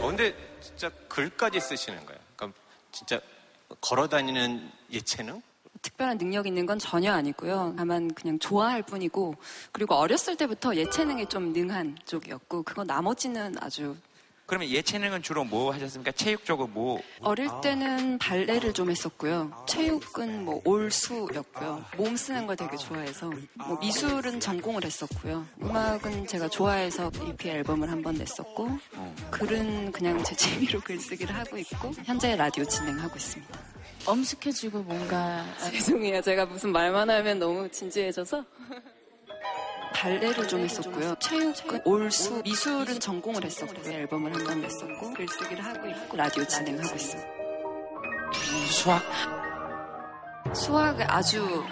[0.00, 2.20] 어, 근데 진짜 글까지 쓰시는 거예요.
[2.34, 2.58] 그러니까
[2.92, 3.20] 진짜
[3.82, 5.42] 걸어다니는 예체능?
[5.82, 7.74] 특별한 능력 있는 건 전혀 아니고요.
[7.76, 9.34] 다만 그냥 좋아할 뿐이고
[9.72, 13.96] 그리고 어렸을 때부터 예체능에 좀 능한 쪽이었고 그거 나머지는 아주
[14.48, 16.12] 그러면 예체능은 주로 뭐 하셨습니까?
[16.12, 17.00] 체육 쪽은 뭐?
[17.20, 19.50] 어릴 때는 발레를 좀 했었고요.
[19.68, 21.84] 체육은 뭐 올수였고요.
[21.96, 25.44] 몸 쓰는 걸 되게 좋아해서 뭐 미술은 전공을 했었고요.
[25.60, 28.70] 음악은 제가 좋아해서 EP 앨범을 한 번 냈었고
[29.32, 33.75] 글은 그냥 제 취미로 글쓰기를 하고 있고 현재 라디오 진행하고 있습니다.
[34.06, 36.22] 엄숙해지고 뭔가 죄송해요.
[36.22, 38.44] 제가 무슨 말만 하면 너무 진지해져서.
[39.94, 41.14] 발레를 좀 했었고요.
[41.20, 43.92] 체육은 올수, 미술은 전공을 했었고요.
[43.94, 47.30] 앨범을 한 번 냈었고, 글쓰기를 하고 있고, 라디오 진행하고 있습니다.
[48.70, 49.02] 수학?
[50.54, 51.64] 수학을 아주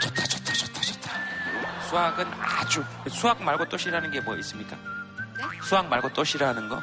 [0.00, 1.10] 좋다, 좋다, 좋다, 좋다.
[1.88, 4.76] 수학은 아주 수학 말고 또 싫어하는 게 뭐 있습니까?
[5.62, 6.82] 수학 말고 또 싫어하는 거?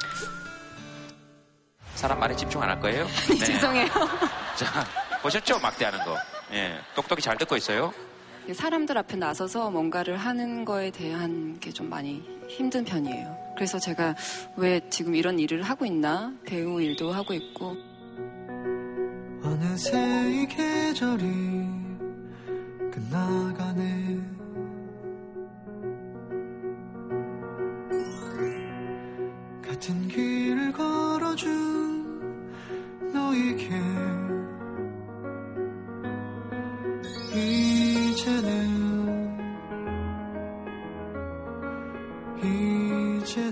[2.04, 3.08] 사람 말에 집중 안 할 거예요?
[3.32, 3.38] 네.
[3.38, 3.88] 죄송해요.
[4.60, 4.86] 자,
[5.22, 5.58] 보셨죠?
[5.60, 6.18] 막대하는 거.
[6.52, 7.94] 예, 똑똑히 잘 듣고 있어요.
[8.54, 13.54] 사람들 앞에 나서서 뭔가를 하는 거에 대한 게 좀 많이 힘든 편이에요.
[13.56, 14.16] 그래서 제가
[14.58, 16.34] 왜 지금 이런 일을 하고 있나?
[16.46, 17.78] 배우 일도 하고 있고,
[19.46, 19.98] 어느새
[20.30, 21.24] 이 계절이
[22.92, 24.20] 끝나가네
[29.66, 31.93] 같은 길을 걸어준
[33.34, 33.70] 너에게
[37.36, 38.94] 이제는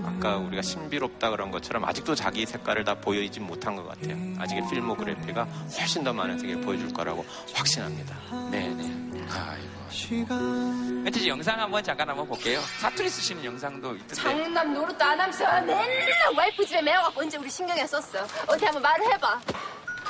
[0.06, 4.16] 아까 우리가 신비롭다 그런 것처럼 아직도 자기 색깔을 다 보여주지 못한 것 같아요.
[4.38, 8.16] 아직의 필모그래피가 훨씬 더 많은 세계를 보여줄 거라고 확신합니다.
[8.52, 9.11] 네 네.
[9.34, 9.72] 아이고.
[9.90, 12.62] 시간 멘트지 영상 한번 잠깐 한번 볼게요.
[12.80, 14.16] 사투리 쓰시는 영상도 있던데.
[14.16, 15.88] 장남 노릇도 안 하면서 맨날
[16.36, 18.26] 와이프 집에 매워갖고 언제 우리 신경에 썼어.
[18.48, 19.42] 어디 한번 말을 해봐.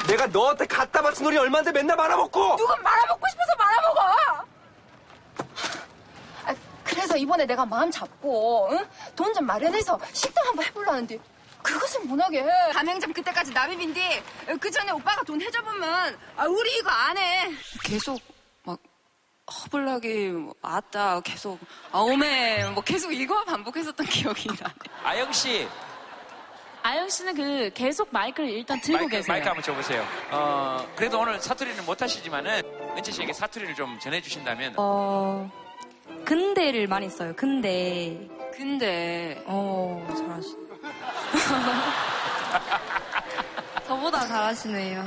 [0.08, 4.46] 내가 너한테 갖다 바친 우리 얼마인데 맨날 말아먹고 누군 말아먹고 싶어서 말아먹어.
[6.46, 8.72] 아, 그래서 이번에 내가 마음 잡고
[9.16, 11.20] 돈좀 마련해서 식당 한번 해보려는데
[11.62, 14.24] 그것은 못하게 가맹점 그때까지 나름인데
[14.60, 17.52] 그 전에 오빠가 돈 해줘보면 아, 우리 이거 안 해.
[17.84, 18.22] 계속 막
[20.34, 21.60] 뭐, 아따 계속
[21.92, 24.74] 아오메 뭐 계속 이거 반복했었던 기억이 나.
[25.04, 25.68] 아영 씨,
[26.84, 29.34] 아영 씨는 그 계속 마이크를 일단 들고 마이크, 계세요.
[29.34, 30.06] 마이크 한번 줘보세요.
[30.32, 32.62] 어, 그래도 오늘 사투리는 못 하시지만은
[32.98, 35.50] 은채 씨에게 사투리를 좀 전해주신다면 어,
[36.26, 37.34] 근대를 많이 써요.
[37.36, 38.18] 근대.
[38.54, 39.42] 근데.
[39.46, 40.56] 어, 잘하시.
[43.88, 45.06] 저보다 잘하시네요.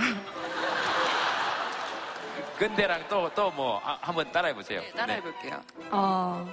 [2.58, 4.80] 근대랑 또 또 뭐 한번 따라해 보세요.
[4.80, 5.60] 네, 따라해 볼게요.
[5.90, 6.46] 어,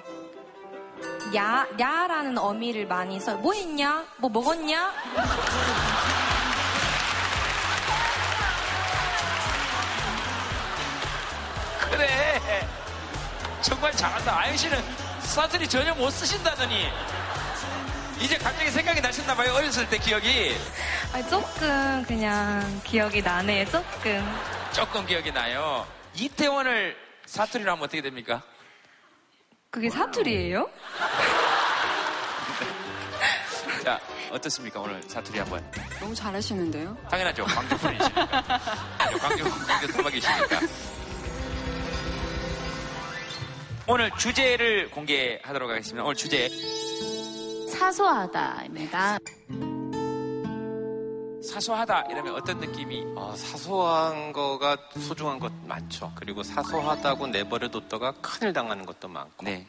[1.36, 3.38] 야, 야라는 어미를 많이 써요.
[3.38, 4.06] 뭐 했냐?
[4.18, 4.92] 뭐 먹었냐?
[11.90, 12.40] 그래.
[13.62, 14.40] 정말 잘한다.
[14.40, 14.78] 아영 씨는
[15.22, 16.88] 사투리 전혀 못 쓰신다더니
[18.20, 19.54] 이제 갑자기 생각이 나셨나 봐요.
[19.54, 20.56] 어렸을 때 기억이
[21.14, 23.66] 아니, 조금 그냥 기억이 나네요.
[23.66, 24.61] 조금.
[24.74, 25.86] 조금 기억이 나요.
[26.16, 28.42] 이태원을 사투리로 하면 어떻게 됩니까?
[29.70, 30.70] 그게 사투리예요?
[33.84, 34.00] 자,
[34.32, 34.80] 어떻습니까?
[34.80, 35.70] 오늘 사투리 한번.
[36.00, 36.98] 너무 잘하시는데요?
[37.10, 37.44] 당연하죠.
[37.46, 38.42] 광주 분이시니까.
[39.20, 40.60] 광주, 광주 토박이시니까.
[43.88, 46.04] 오늘 주제를 공개하도록 하겠습니다.
[46.04, 46.50] 오늘 주제.
[47.78, 49.18] 사소하다입니다.
[51.44, 53.04] 사소하다 이러면 어떤 느낌이?
[53.16, 56.12] 어, 사소한 거가 소중한 것 많죠.
[56.16, 59.44] 그리고 사소하다고 내버려뒀다가 큰일 당하는 것도 많고.
[59.46, 59.66] 네.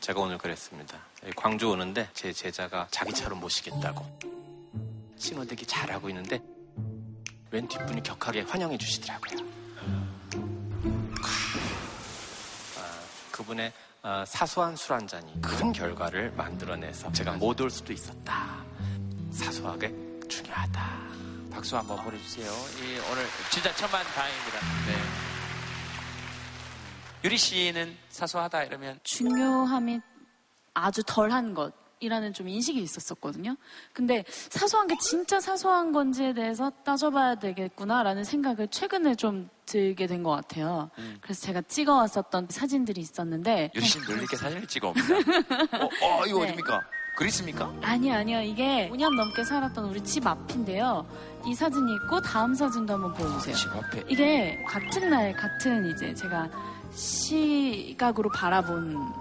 [0.00, 0.98] 제가 오늘 그랬습니다.
[1.36, 4.04] 광주 오는데 제 제자가 자기 차로 모시겠다고.
[5.16, 6.42] 신호대기 잘하고 있는데
[7.50, 9.38] 왼 뒷분이 격하게 환영해 주시더라고요.
[12.76, 18.62] 아, 그분의 어, 사소한 술 한 잔이 큰 결과를 만들어내서 제가 못 올 수도 있었다.
[19.30, 19.94] 사소하게
[20.34, 20.90] 중요하다.
[21.52, 22.50] 박수 한번 보내주세요.
[22.50, 24.58] 이 오늘 진짜 천만 다행입니다.
[24.88, 24.96] 네.
[27.22, 30.00] 유리 씨는 사소하다 이러면 중요함이
[30.74, 33.56] 아주 덜한 것이라는 좀 인식이 있었었거든요.
[33.92, 40.32] 근데 사소한 게 진짜 사소한 건지에 대해서 따져봐야 되겠구나라는 생각을 최근에 좀 들게 된 것
[40.32, 40.90] 같아요.
[40.98, 41.18] 음.
[41.22, 45.14] 그래서 제가 찍어왔었던 사진들이 있었는데 유리 씨는 늘 이렇게 사진을 찍어 옵니다.
[45.78, 46.48] 어, 어, 이거 네.
[46.50, 46.82] 어딥니까?
[47.16, 47.72] 그리스입니까?
[47.82, 48.40] 아니요, 아니요.
[48.40, 51.06] 이게 5년 넘게 살았던 우리 집 앞인데요.
[51.46, 53.54] 이 사진이 있고 다음 사진도 한번 보여주세요.
[53.54, 54.04] 집 앞에.
[54.08, 56.48] 이게 같은 날 같은 이제 제가
[56.92, 59.12] 시각으로 바라본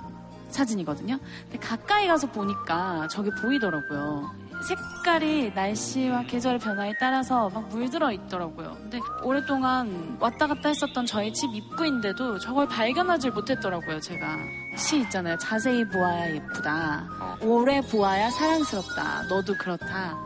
[0.49, 1.17] 사진이거든요.
[1.43, 4.31] 근데 가까이 가서 보니까 저게 보이더라고요.
[4.67, 8.75] 색깔이 날씨와 계절 변화에 따라서 막 물들어 있더라고요.
[8.79, 14.37] 근데 오랫동안 왔다 갔다 했었던 저희 집 입구인데도 저걸 발견하지 못했더라고요, 제가.
[14.77, 15.37] 시 있잖아요.
[15.37, 17.37] 자세히 보아야 예쁘다.
[17.41, 19.23] 오래 보아야 사랑스럽다.
[19.29, 20.17] 너도 그렇다.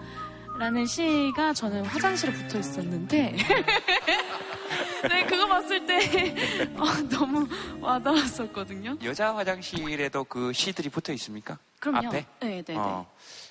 [0.59, 3.35] 라는 시가 저는 화장실에 붙어 있었는데.
[5.09, 6.35] 네, 그거 봤을 때
[6.75, 7.47] 어, 너무
[7.79, 8.97] 와닿았었거든요.
[9.03, 11.57] 여자 화장실에도 그 시들이 붙어 있습니까?
[11.79, 12.07] 그럼요.
[12.07, 12.25] 앞에?
[12.41, 13.05] 네, 네, 어,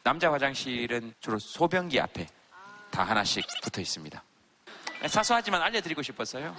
[0.07, 2.29] 남자 화장실은 주로 소변기 앞에
[2.93, 4.23] 다 하나씩 붙어 있습니다.
[5.09, 6.55] 사소하지만 알려드리고 싶었어요.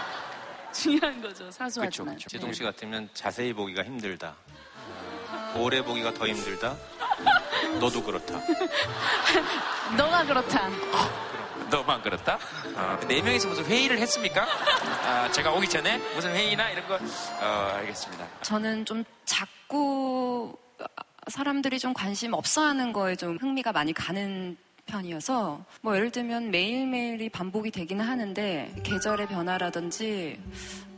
[0.72, 2.16] 중요한 거죠, 사소하지만.
[2.16, 4.34] 제동 씨 같으면 자세히 보기가 힘들다.
[5.56, 6.74] 오래 보기가 더 힘들다.
[7.78, 8.40] 너도 그렇다.
[9.98, 10.70] 너가 그렇다.
[11.70, 12.38] 너만 그렇다?
[12.76, 14.46] 어, 네 명이서 무슨 회의를 했습니까?
[15.04, 18.26] 아, 제가 오기 전에 무슨 회의나 이런 거 어, 알겠습니다.
[18.40, 20.56] 저는 좀 자꾸
[21.30, 27.28] 사람들이 좀 관심 없어 하는 거에 좀 흥미가 많이 가는 편이어서 뭐 예를 들면 매일매일이
[27.28, 30.40] 반복이 되기는 하는데 계절의 변화라든지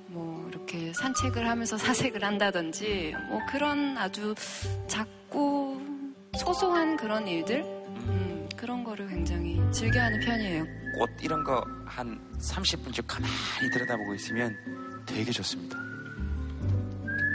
[0.06, 4.34] 뭐 이렇게 산책을 하면서 사색을 한다든지 뭐 그런 아주
[4.86, 5.80] 작고
[6.38, 10.64] 소소한 그런 일들 음, 그런 거를 굉장히 즐겨하는 편이에요.
[10.98, 11.64] 꽃 이런 거
[11.96, 14.56] 한 30분쯤 가만히 들여다보고 있으면
[15.04, 15.78] 되게 좋습니다.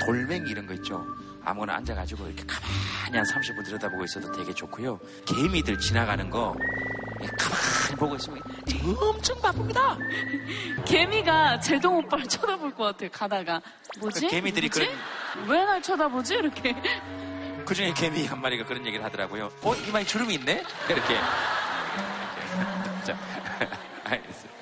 [0.04, 1.06] 돌멩이 이런 거 있죠.
[1.48, 5.00] 아무거나 앉아가지고 이렇게 가만히 한 30분 들여다보고 있어도 되게 좋고요.
[5.26, 6.56] 개미들 지나가는 거
[7.18, 8.42] 그냥 가만히 보고 있으면
[9.00, 9.98] 엄청 바쁩니다.
[10.86, 13.62] 개미가 제동 오빠를 쳐다볼 것 같아요, 가다가.
[14.00, 14.22] 뭐지?
[14.22, 14.90] 그 개미들이 누구지?
[15.48, 16.36] 왜날 쳐다보지?
[16.36, 16.76] 이렇게.
[17.66, 19.50] 그 중에 개미 한 마리가 그런 얘기를 하더라고요.
[19.62, 20.64] 어, 이마에 주름이 있네?
[20.90, 21.16] 이렇게.
[23.04, 23.18] 자,
[24.06, 24.57] 알겠습니다.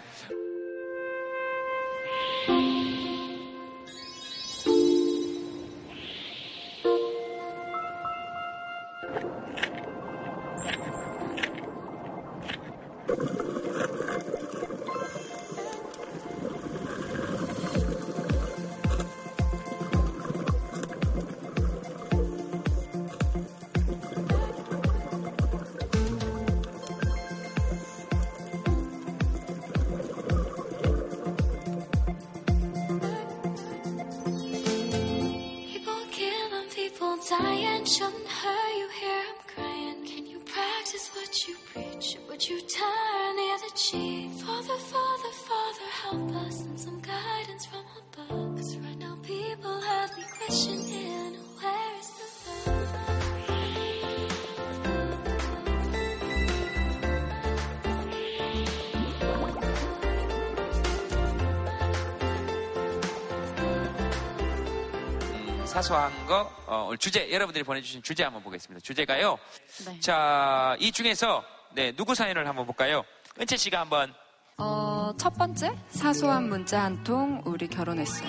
[67.15, 68.83] 주제, 여러분들이 보내주신 주제 한번 보겠습니다.
[68.83, 69.37] 주제가요.
[69.85, 69.97] 네.
[70.01, 73.05] 자, 이 중에서, 네, 누구 사연을 한번 볼까요?
[73.39, 74.13] 은채 씨가 한번,
[74.57, 78.27] 어, 첫 번째 사소한 문자 한 통 우리 결혼했어요.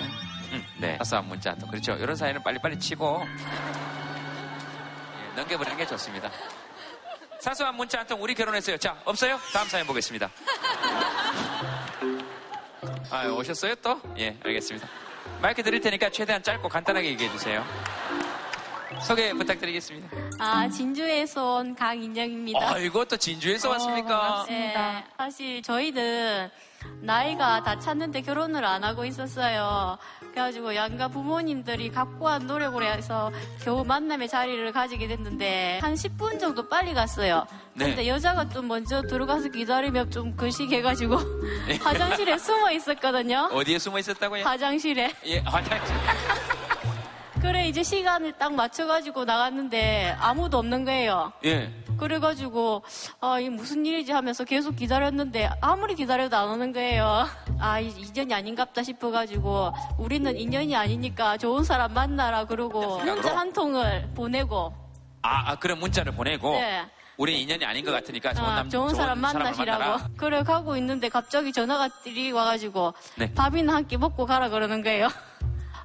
[0.53, 1.95] 음, 네, 사소한 문자 또, 그렇죠.
[1.95, 3.25] 이런 사연은 빨리빨리 치고,
[5.31, 6.31] 예, 넘겨버리는 게 좋습니다.
[7.41, 8.77] 사소한 문자 한 통 우리 결혼했어요.
[8.77, 9.37] 자, 없어요?
[9.51, 10.29] 다음 사연 보겠습니다.
[13.11, 13.99] 아, 오셨어요 또?
[14.17, 14.87] 예, 알겠습니다.
[15.41, 17.65] 마이크 드릴 테니까 최대한 짧고 간단하게 얘기해 주세요.
[19.01, 20.09] 소개 부탁드리겠습니다.
[20.39, 22.73] 아, 진주에서 온 강인정입니다.
[22.73, 24.45] 아, 이것도 진주에서 왔습니까?
[24.47, 26.49] 네, 사실 저희는
[27.01, 29.97] 나이가 다 찼는데 결혼을 안 하고 있었어요.
[30.31, 33.31] 그래가지고 양가 부모님들이 각고한 노력을 해서
[33.63, 37.45] 겨우 만남의 자리를 가지게 됐는데 한 10분 정도 빨리 갔어요.
[37.73, 37.85] 네.
[37.87, 41.17] 근데 여자가 좀 먼저 들어가서 기다리면 좀 글씨해가지고
[41.67, 41.75] 네.
[41.77, 43.49] 화장실에 숨어 있었거든요.
[43.51, 44.43] 어디에 숨어 있었다고요?
[44.45, 45.13] 화장실에.
[45.25, 45.95] 예, 화장실.
[47.41, 51.31] 그래 이제 시간을 딱 맞춰가지고 나갔는데 아무도 없는 거예요.
[51.45, 51.71] 예.
[51.97, 52.83] 그래가지고
[53.21, 57.27] 아 이게 무슨 일이지 하면서 계속 기다렸는데 아무리 기다려도 안 오는 거예요.
[57.59, 64.09] 아 이- 인연이 아닌갑다 싶어가지고 우리는 인연이 아니니까 좋은 사람 만나라 그러고 문자 한 통을
[64.15, 64.73] 보내고
[65.23, 66.85] 아, 아, 그런 문자를 보내고 네.
[67.17, 69.99] 우리 인연이 아닌 것 같으니까 좋은 아, 남 좋은 사람 사람을 만나시라고.
[70.17, 73.33] 그래 가고 있는데 갑자기 전화가 띠리 와가지고 네.
[73.33, 75.09] 밥이나 한 끼 먹고 가라 그러는 거예요.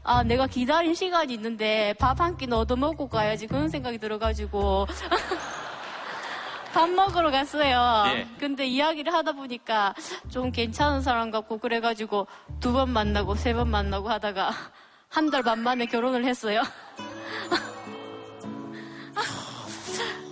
[0.05, 4.87] 아 내가 기다린 시간이 있는데 밥 한 끼 얻어 먹고 가야지 그런 생각이 들어가지고
[6.75, 8.05] 밥 먹으러 갔어요.
[8.17, 8.27] 예.
[8.39, 9.95] 근데 이야기를 하다 보니까
[10.31, 12.27] 좀 괜찮은 사람 같고 그래가지고
[12.61, 14.51] 두 번 만나고 세 번 만나고 하다가
[15.09, 16.63] 한 달 반 만에 결혼을 했어요.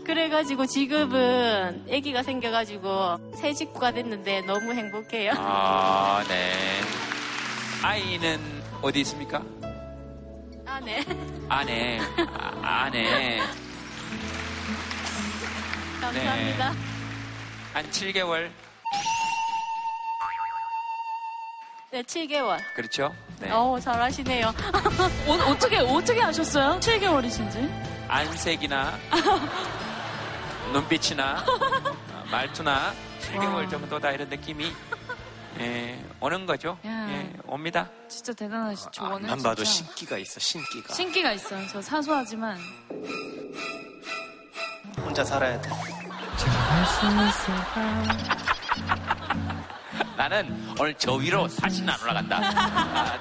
[0.05, 5.33] 그래가지고 지금은 아기가 생겨가지고 새 식구가 됐는데 너무 행복해요.
[5.37, 6.81] 아, 네.
[7.83, 8.41] 아이는
[8.83, 9.43] 어디 있습니까?
[10.71, 11.05] 아, 네.
[11.49, 11.99] 아내.
[12.63, 13.41] 아, 아내.
[16.01, 16.73] 감사합니다.
[17.75, 18.51] 한 7개월.
[21.91, 22.59] 네, 7개월.
[22.77, 23.13] 그렇죠?
[23.41, 23.51] 네.
[23.51, 24.47] 어 잘하시네요.
[25.27, 26.79] 어, 어떻게 어떻게 아셨어요?
[26.79, 27.69] 7개월이신지?
[28.07, 28.97] 안색이나
[30.73, 34.73] 눈빛이나 어, 말투나 7개월 정도다 이런 느낌이
[35.61, 36.79] 예, 오는 거죠.
[36.87, 37.09] 야.
[37.11, 37.91] 예, 옵니다.
[38.09, 39.87] 진짜 대단하시 조언을 만 봐도 진짜.
[39.89, 40.95] 신기가 있어, 신기가.
[40.95, 41.67] 신기가 있어요.
[41.71, 42.59] 저 사소하지만
[44.99, 45.71] 혼자 살아야 돼.
[50.17, 52.41] 나는 오늘 저 위로 다시는 안 올라간다.
[52.43, 53.19] 아,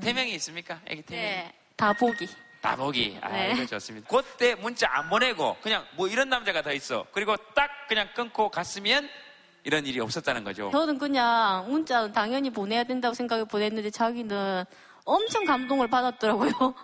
[0.02, 0.80] 세 명이 있습니까?
[0.86, 1.22] 애기 세 명.
[1.22, 2.28] 네, 다 보기.
[2.62, 3.18] 나보기.
[3.22, 3.52] 아, 네.
[3.52, 4.08] 이거 좋습니다.
[4.08, 7.06] 그때 문자 안 보내고 그냥 뭐 이런 남자가 더 있어.
[7.12, 9.08] 그리고 딱 그냥 끊고 갔으면
[9.64, 10.70] 이런 일이 없었다는 거죠.
[10.70, 14.64] 저는 그냥 문자는 당연히 보내야 된다고 생각해 보냈는데 자기는
[15.04, 16.74] 엄청 감동을 받았더라고요.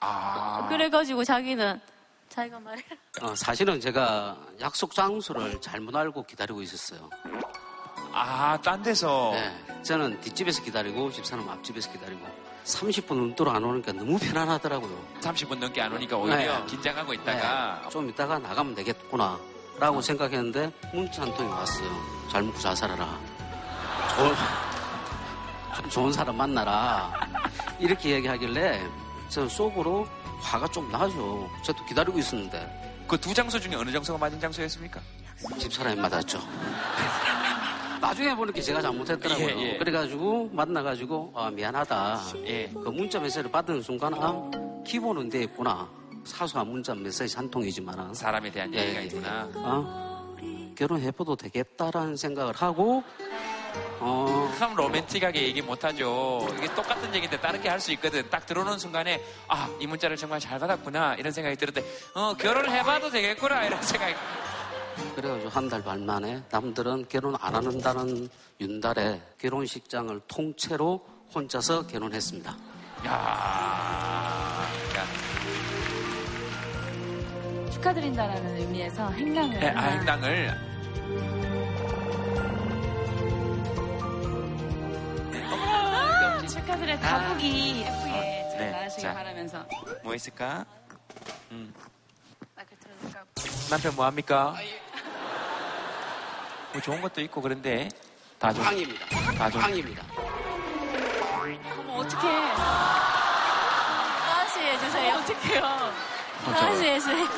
[0.00, 0.66] 아.
[0.68, 1.80] 그래가지고 자기는
[2.28, 2.82] 자기가 말해.
[3.22, 7.08] 어, 사실은 제가 약속 장소를 잘못 알고 기다리고 있었어요.
[8.12, 9.32] 아, 딴 데서?
[9.32, 9.82] 네.
[9.82, 12.24] 저는 뒷집에서 기다리고 집사람 앞집에서 기다리고
[12.64, 14.98] 30분 넘도록 안 오니까 너무 편안하더라고요.
[15.20, 16.66] 30분 넘게 안 오니까 오히려 네.
[16.66, 17.88] 긴장하고 있다가 네.
[17.90, 19.38] 좀 이따가 나가면 되겠구나
[19.78, 21.88] 라고 생각했는데 문자 한 통이 왔어요.
[22.30, 23.18] 잘 먹고 잘 살아라.
[24.16, 24.34] 좋은,
[25.76, 27.12] 좀 좋은 사람 만나라.
[27.78, 28.80] 이렇게 얘기하길래
[29.28, 30.06] 저는 속으로
[30.40, 31.50] 화가 좀 나죠.
[31.64, 35.00] 저도 기다리고 있었는데 그 두 장소 중에 어느 장소가 맞은 장소였습니까?
[35.58, 36.38] 집사람이 맞았죠.
[38.04, 39.48] 나중에 보니까 제가 잘못했더라고요.
[39.48, 39.78] 예, 예.
[39.78, 42.20] 그래가지고 만나가지고 아, 미안하다.
[42.44, 42.68] 예.
[42.68, 44.50] 그 문자 메시지를 받은 순간 아
[44.86, 45.88] 기본은 돼 있구나.
[46.24, 49.04] 사소한 문자 메시지 한 통이지만 사람에 대한 예, 얘기가 예.
[49.06, 49.48] 있구나.
[49.54, 50.34] 어?
[50.76, 53.02] 결혼해봐도 되겠다라는 생각을 하고
[54.00, 56.46] 어, 참 로맨틱하게 얘기 못하죠.
[56.58, 58.28] 이게 똑같은 얘기인데 다르게 할 수 있거든.
[58.28, 61.14] 딱 들어오는 순간에 아, 이 문자를 정말 잘 받았구나.
[61.14, 63.64] 이런 생각이 들었는데 어, 결혼을 해봐도 되겠구나.
[63.64, 64.14] 이런 생각이.
[65.16, 68.28] 그래가지고 한 달 반 만에 남들은 결혼 안 한다는
[68.60, 72.50] 윤달에 결혼식장을 통째로 혼자서 결혼했습니다.
[73.06, 73.10] 야,
[74.96, 75.04] 야.
[77.70, 80.54] 축하드린다라는 의미에서 행랑을 네, 아, 하나 행당을.
[85.50, 89.14] 아, 축하드려 다보기 예쁘게 잘 네, 나가시길 자.
[89.14, 89.66] 바라면서
[90.02, 90.64] 뭐 있을까?
[91.50, 91.72] 음.
[92.54, 93.24] 마이크 틀어줄까?
[93.70, 94.54] 남편 뭐 합니까?
[96.74, 97.88] 뭐 좋은 것도 있고 그런데
[98.38, 98.64] 다 좀.
[98.64, 99.06] 빵입니다.
[99.38, 99.60] 다 좀.
[99.62, 100.02] 빵입니다.
[101.78, 102.54] 어머 어떡해
[104.26, 105.14] 다시 해주세요.
[105.14, 105.62] 어떡해요
[106.44, 107.28] 다시 해주세요.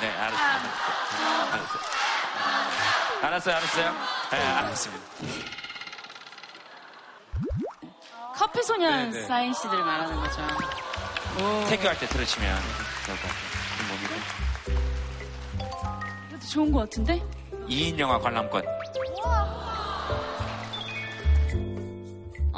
[0.00, 0.48] 네, 알았어요.
[1.52, 1.82] 알았어요.
[3.22, 3.94] 알았어요, 알았어요.
[4.30, 5.04] 네, 알았습니다.
[8.36, 9.26] 커피 소년 네, 네.
[9.26, 10.46] 사인 씨들 말하는 거죠
[11.68, 12.56] 태교할 때 들으시면
[13.06, 14.44] 좋을 것 같아요.
[16.28, 17.22] 이것도 좋은 것 같은데?
[17.68, 18.62] 2인 영화 관람권.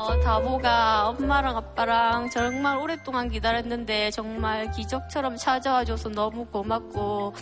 [0.06, 7.34] 어, 다보가 엄마랑 아빠랑 정말 오랫동안 기다렸는데 정말 기적처럼 찾아와줘서 너무 고맙고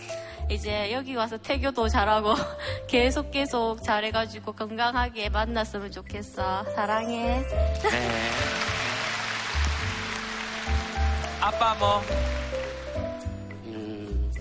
[0.51, 2.33] 이제 여기 와서 태교도 잘하고
[2.89, 6.65] 계속 계속 잘해가지고 건강하게 만났으면 좋겠어.
[6.75, 7.43] 사랑해.
[7.83, 8.31] 네.
[11.41, 12.01] 아빠 뭐?
[13.67, 14.33] 음,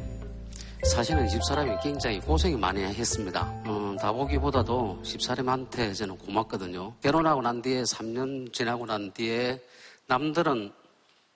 [0.85, 3.41] 사실은 집 사람이 굉장히 고생이 많이 했습니다.
[3.65, 6.93] 음, 다보기보다도 집사람한테 저는 고맙거든요.
[7.01, 9.61] 결혼하고 난 뒤에 3년 지나고 난 뒤에
[10.07, 10.73] 남들은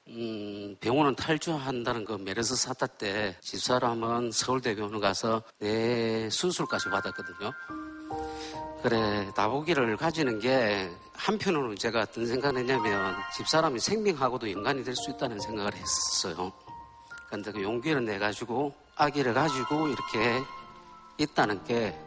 [0.10, 7.54] 음, 병원을 탈주한다는 그 메르스 사태 때 집사람은 서울대병원 가서 내 수술까지 받았거든요.
[8.84, 15.40] 그래, 다보기를 가지는 게 한편으로는 제가 어떤 생각을 했냐면 집사람이 생명하고도 연관이 될 수 있다는
[15.40, 16.52] 생각을 했었어요.
[17.30, 20.44] 근데 그 용기를 내가지고 아기를 가지고 이렇게
[21.18, 21.98] 있다는 게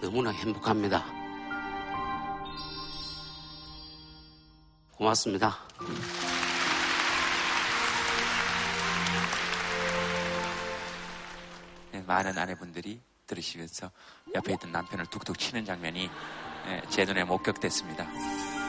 [0.00, 1.04] 너무나 행복합니다.
[4.92, 5.58] 고맙습니다.
[11.92, 13.90] 네, 많은 아내분들이 들으시면서
[14.34, 16.10] 옆에 있던 남편을 툭툭 치는 장면이
[16.66, 18.59] 예, 제 눈에 목격됐습니다.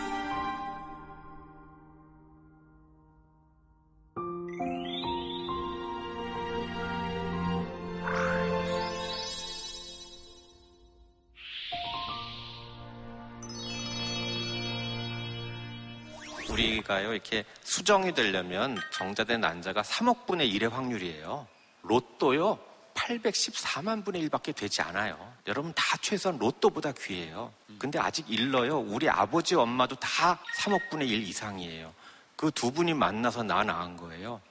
[16.52, 21.48] 우리가요, 이렇게 수정이 되려면 정자된 난자가 3억 분의 1의 확률이에요.
[21.84, 22.60] 로또요,
[22.94, 25.34] 814만 분의 1밖에 되지 않아요.
[25.48, 27.52] 여러분 다 최소한 로또보다 귀해요.
[27.80, 28.80] 근데 아직 일러요.
[28.80, 31.94] 우리 아버지, 엄마도 다 3억 분의 1 이상이에요.
[32.36, 34.42] 그 두 분이 만나서 나 낳은 거예요.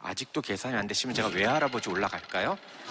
[0.00, 2.50] 아직도 계산이 안 되시면 제가 외할아버지 올라갈까요?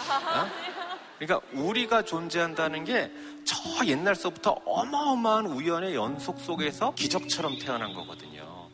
[0.10, 0.85] 어?
[1.20, 3.12] 그러니까 우리가 존재한다는 게
[3.46, 8.70] 저 옛날서부터 어마어마한 우연의 연속 속에서 기적처럼 태어난 거거든요.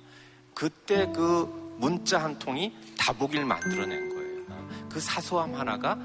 [0.54, 4.90] 그때 그 문자 한 통이 다복일 만들어낸 거예요.
[4.90, 5.98] 그 사소함 하나가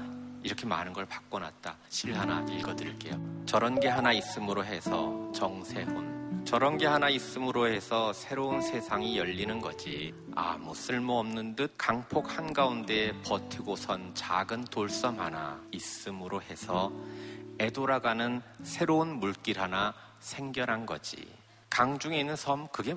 [0.43, 1.77] 이렇게 많은 걸 바꿔놨다.
[1.89, 3.43] 실 하나 읽어드릴게요.
[3.45, 6.16] 저런 게 하나 있음으로 해서 정세훈.
[6.47, 10.13] 저런 게 하나 있음으로 해서 새로운 세상이 열리는 거지.
[10.33, 16.89] 아무 쓸모없는 듯 강폭 한가운데에 버티고 선 작은 돌섬 하나 있음으로 해서
[17.59, 21.27] 애돌아가는 새로운 물길 하나 생겨난 거지.
[21.69, 22.95] 강 중에 있는 섬, 그게,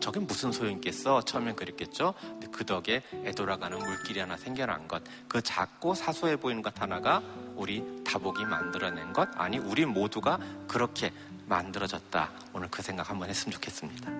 [0.00, 1.22] 저게 무슨 소용 있겠어?
[1.22, 2.14] 처음엔 그랬겠죠?
[2.20, 5.00] 근데 그 덕에 애돌아가는 물길이 하나 생겨난 것.
[5.28, 7.22] 그 작고 사소해 보이는 것 하나가
[7.54, 9.28] 우리 다복이 만들어낸 것.
[9.36, 11.12] 아니, 우리 모두가 그렇게
[11.50, 12.30] 만들어졌다.
[12.54, 14.10] 오늘 그 생각 한번 했으면 좋겠습니다.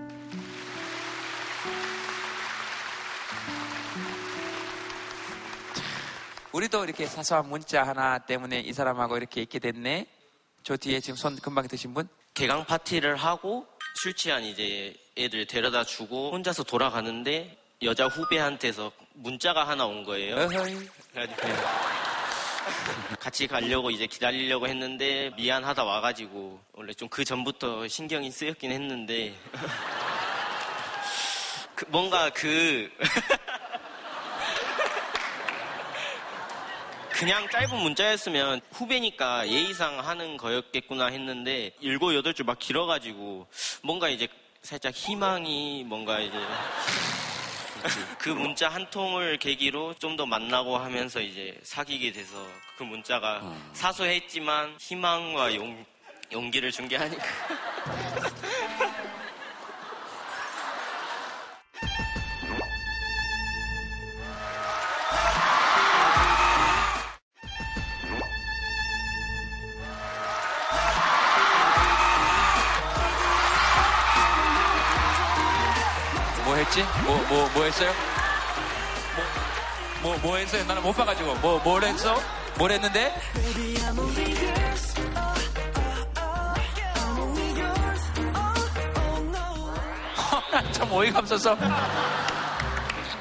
[6.53, 10.07] 우리도 이렇게 사소한 문자 하나 때문에 이 사람하고 이렇게 있게 됐네.
[10.65, 12.09] 저 뒤에 지금 손 금방 드신 분?
[12.35, 13.67] 개강 파티를 하고
[14.03, 20.37] 술 취한 이제 애들 데려다 주고 혼자서 돌아가는데 여자 후배한테서 문자가 하나 온 거예요.
[23.19, 29.35] 같이 가려고 이제 기다리려고 했는데 미안하다 와가지고 원래 좀 그 전부터 신경이 쓰였긴 했는데
[31.75, 32.91] 그 뭔가 그
[37.11, 43.47] 그냥 짧은 문자였으면 후배니까 예의상 하는 거였겠구나 했는데 일곱 여덟 줄 막 길어가지고
[43.83, 44.27] 뭔가 이제
[44.63, 46.37] 살짝 희망이 뭔가 이제
[48.19, 53.41] 그 문자 한 통을 계기로 좀 더 만나고 하면서 이제 사귀게 돼서 그 문자가
[53.73, 55.85] 사소했지만 희망과 용,
[56.33, 57.25] 용기를 준 게 아닐까.
[76.71, 76.85] 했지?
[77.05, 77.91] 뭐, 뭐, 뭐 했어요?
[80.03, 80.65] 뭐, 뭐, 뭐 했어요?
[80.65, 81.35] 나는 못 봐가지고.
[81.37, 82.17] 뭐, 뭘 했어?
[82.59, 83.13] 뭘 했는데?
[90.73, 91.57] 참 어이가 없어서.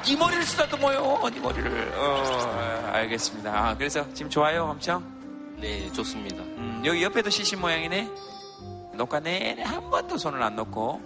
[0.06, 1.20] 이 머리를 쓰다도 뭐요?
[1.34, 1.92] 이 머리를.
[1.96, 3.52] 어, 알겠습니다.
[3.52, 5.04] 아, 그래서 지금 좋아요, 엄청?
[5.56, 6.42] 네, 좋습니다.
[6.42, 8.08] 음, 여기 옆에도 시신 모양이네?
[8.94, 11.00] 녹화 내내 한 번도 손을 안 놓고.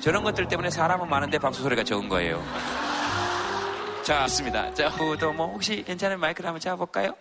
[0.00, 2.42] 저런 것들 때문에 사람은 많은데 박수 소리가 적은 거예요.
[4.02, 4.72] 자, 좋습니다.
[4.74, 7.14] 자, 후도 뭐 혹시 괜찮은 마이크를 한번 잡아볼까요?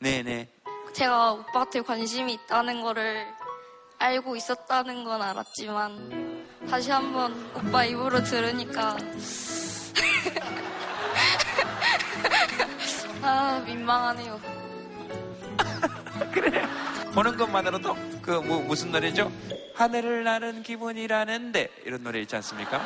[0.00, 0.50] 네네.
[0.92, 3.26] 제가 오빠한테 관심이 있다는 거를
[3.98, 8.96] 알고 있었다는 건 알았지만 다시 한번 오빠 입으로 들으니까
[13.22, 14.40] 아 민망하네요.
[17.14, 19.30] 보는 것만으로도 그 뭐, 무슨 노래죠?
[19.76, 22.78] 하늘을 나는 기분이라는데 이런 노래 있지 않습니까?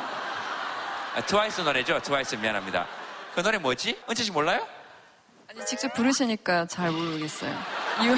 [1.15, 1.99] 아, 트와이스 노래죠.
[2.03, 2.87] 트와이스 미안합니다.
[3.33, 3.99] 그 노래 뭐지?
[4.07, 4.67] 은채 씨 몰라요?
[5.49, 7.57] 아니, 직접 부르시니까 잘 모르겠어요.
[8.03, 8.15] 이유...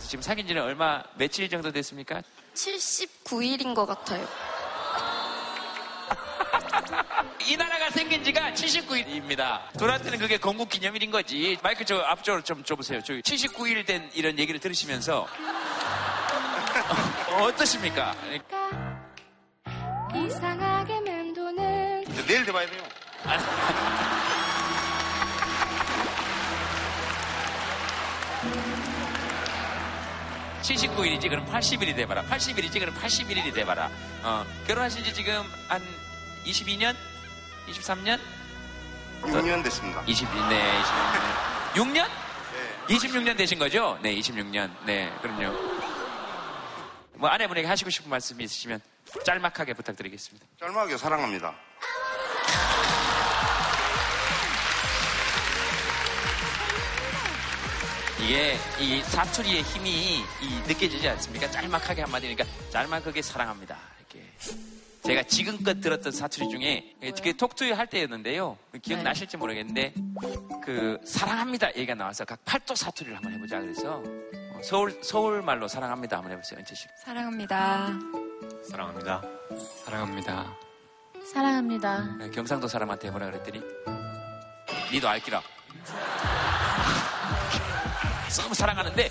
[0.00, 2.20] 지금 사귄 지는 얼마 며칠 정도 됐습니까?
[2.54, 4.26] 79일인 것 같아요.
[7.46, 9.60] 이 나라가 생긴 지가 79일입니다.
[9.78, 11.58] 둘한테는 그게 건국 기념일인 거지.
[11.62, 13.02] 마이크 저 앞쪽으로 좀 줘보세요.
[13.02, 15.26] 저기 79일 된 이런 얘기를 들으시면서
[17.30, 18.14] 어, 어떠십니까?
[20.14, 22.82] 이상하게 맴도는 내일 돼봐야 돼요.
[30.62, 32.22] 79일이지 그럼 80일이 돼봐라.
[32.22, 33.90] 80일이지 그럼 81일이 돼봐라.
[34.22, 35.82] 어, 결혼하신 지 지금 한
[36.44, 36.94] 22년?
[37.68, 38.18] 23년?
[39.22, 40.02] 6년 됐습니다.
[40.06, 41.74] 20, 네, 26년.
[41.74, 42.08] 6년?
[42.88, 43.98] 26년 되신 거죠?
[44.02, 44.70] 네, 26년.
[44.84, 45.52] 네, 그럼요.
[47.14, 48.80] 뭐 아내분에게 하시고 싶은 말씀이 있으시면
[49.24, 50.44] 짤막하게 부탁드리겠습니다.
[50.58, 51.54] 짤막하게 사랑합니다.
[58.20, 61.50] 이게 이 사투리의 힘이 이 느껴지지 않습니까?
[61.50, 63.76] 짤막하게 한마디 니까 짤막하게 사랑합니다.
[63.98, 64.32] 이렇게.
[65.04, 68.56] 제가 지금껏 들었던 사투리 중에 그 톡투유 할 때였는데요.
[68.80, 69.94] 기억나실지 모르겠는데
[70.64, 76.18] 그 사랑합니다 얘기가 나와서 각 팔도 사투리를 한번 해보자 그래서 어, 서울 서울 말로 사랑합니다
[76.18, 76.86] 한번 해보세요 은채 씨.
[77.04, 77.90] 사랑합니다.
[78.70, 79.22] 사랑합니다.
[79.84, 80.56] 사랑합니다.
[81.32, 82.16] 사랑합니다.
[82.18, 83.60] 네, 경상도 사람한테 해보라 그랬더니
[84.92, 85.42] 니도 알기라.
[88.40, 89.08] 너무 사랑하는데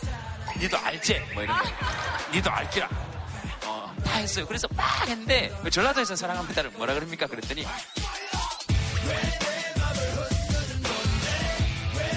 [0.57, 1.19] 니도 알지?
[1.33, 1.63] 뭐 이런 거.
[2.33, 3.10] 니도 알기라.
[4.11, 4.45] 어, 다 했어요.
[4.45, 7.27] 그래서 막 했는데 그 전라도에서 사랑합니다를 뭐라 그럽니까?
[7.27, 7.65] 그랬더니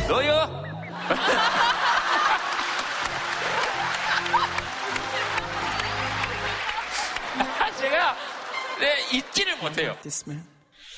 [0.09, 0.64] 너요?
[7.78, 8.16] 제가
[8.80, 9.97] 네, 잊지를 못해요.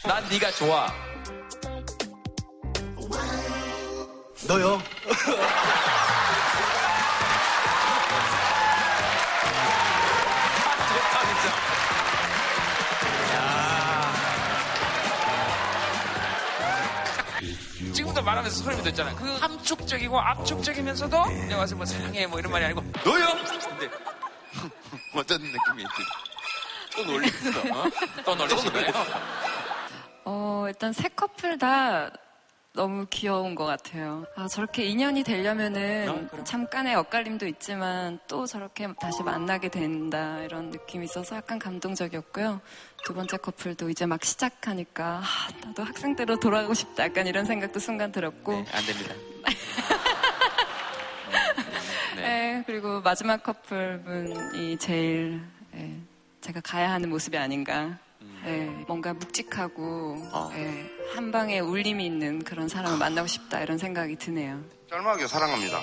[0.04, 0.92] 난 네가 좋아.
[4.46, 4.80] 너요?
[18.26, 19.14] 말하면서 소름이 돋잖아요.
[19.16, 23.26] 그 함축적이고 압축적이면서도 내가 와서 뭐 사랑해 뭐 이런 말이 아니고 너요?
[23.68, 23.88] 근데
[25.14, 26.02] 어떤 느낌이 있지?
[26.96, 27.60] 또 놀리겠어.
[27.72, 27.84] 어?
[28.24, 28.92] 또 놀리신 거예요?
[30.24, 32.10] 어, 일단 세 커플 다
[32.76, 34.26] 너무 귀여운 것 같아요.
[34.36, 41.36] 아, 저렇게 인연이 되려면은 잠깐의 엇갈림도 있지만 또 저렇게 다시 만나게 된다 이런 느낌이 있어서
[41.36, 42.60] 약간 감동적이었고요.
[43.04, 47.80] 두 번째 커플도 이제 막 시작하니까 아, 나도 학생 때로 돌아가고 싶다 약간 이런 생각도
[47.80, 49.14] 순간 들었고 네, 안 됩니다.
[52.16, 55.40] 네, 그리고 마지막 커플분이 제일
[55.74, 55.96] 예,
[56.42, 57.98] 제가 가야 하는 모습이 아닌가.
[58.46, 60.16] 예, 뭔가 묵직하고
[60.54, 64.62] 예, 한 방에 울림이 있는 그런 사람을 만나고 싶다 이런 생각이 드네요.
[64.88, 65.80] 짤막하게 사랑합니다.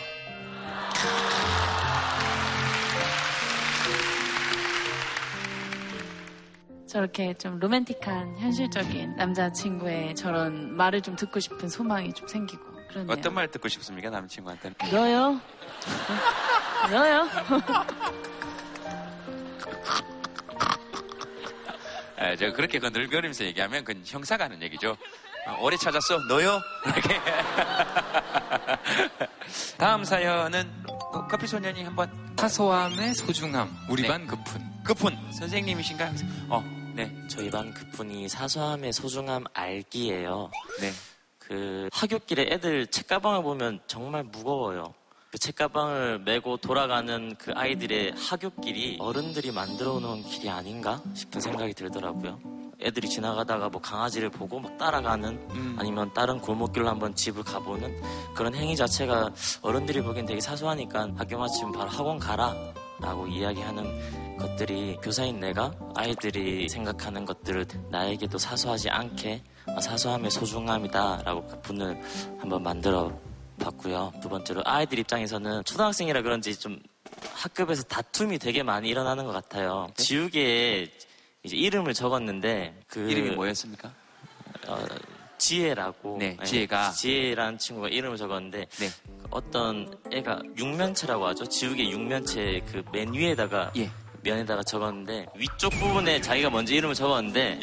[6.88, 13.12] 저렇게 좀 로맨틱한 현실적인 남자친구의 저런 말을 좀 듣고 싶은 소망이 좀 생기고 그러네요.
[13.12, 14.76] 어떤 말 듣고 싶습니까 남친구한테는?
[14.92, 15.42] 너요?
[16.92, 17.28] 너요?
[22.24, 24.96] 예, 제가 그렇게 그 늘거리면서 얘기하면 그건 형사가 하는 얘기죠.
[25.46, 26.20] 어, 오래 찾았어?
[26.28, 26.62] 너요?
[26.86, 27.20] 이렇게.
[29.78, 34.08] 다음 사연은 어, 커피 소년이 한번 사소함의 소중함, 우리 네.
[34.08, 34.62] 반 급훈.
[34.84, 36.12] 급훈 선생님이신가?
[36.50, 36.64] 어,
[36.96, 37.14] 네.
[37.28, 40.50] 저희 반 그분이 사소함의 소중함 알기예요.
[40.80, 40.92] 네.
[41.40, 44.94] 그 학교길에 애들 책가방을 보면 정말 무거워요.
[45.34, 52.40] 그 책가방을 메고 돌아가는 그 아이들의 학교길이 어른들이 만들어 놓은 길이 아닌가 싶은 생각이 들더라고요.
[52.80, 58.00] 애들이 지나가다가 뭐 강아지를 보고 막 따라가는 아니면 다른 골목길로 한번 집을 가보는
[58.36, 59.32] 그런 행위 자체가
[59.64, 62.54] 어른들이 보기엔 되게 사소하니까 학교 마치면 바로 학원 가라
[63.00, 69.42] 라고 이야기하는 것들이 교사인 내가 아이들이 생각하는 것들을 나에게도 사소하지 않게
[69.82, 72.00] 사소함의 소중함이다 라고 그 분을
[72.38, 73.12] 한번 만들어
[73.60, 74.14] 봤고요.
[74.22, 76.80] 두 번째로 아이들 입장에서는 초등학생이라 그런지 좀
[77.34, 79.90] 학급에서 다툼이 되게 많이 일어나는 것 같아요.
[79.96, 80.90] 지우개에
[81.44, 83.92] 이제 이름을 적었는데 그 이름이 뭐였습니까?
[84.68, 84.86] 어,
[85.38, 86.92] 지혜라고 네, 지혜가.
[86.92, 88.90] 지혜라는 친구가 이름을 적었는데 네.
[89.30, 91.46] 어떤 애가 육면체라고 하죠.
[91.46, 93.90] 지우개 육면체 그 맨 위에다가 예.
[94.22, 97.60] 면에다가 적었는데 위쪽 부분에 자기가 먼저 이름을 적었는데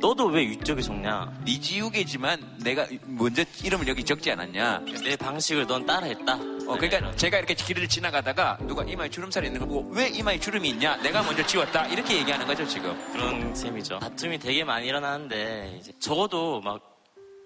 [0.00, 1.32] 너도 왜 위쪽에 적냐?
[1.44, 4.84] 네 지우개지만 내가 먼저 이름을 여기 적지 않았냐?
[5.04, 6.34] 내 방식을 넌 따라했다.
[6.34, 10.68] 어, 그러니까 제가 이렇게 길을 지나가다가 누가 이마에 주름살이 있는 거 보고 왜 이마에 주름이
[10.70, 10.96] 있냐?
[10.98, 11.86] 내가 먼저 지웠다.
[11.88, 12.96] 이렇게 얘기하는 거죠, 지금.
[13.12, 13.98] 그런 셈이죠.
[13.98, 16.98] 다툼이 되게 많이 일어나는데 이제 적어도 막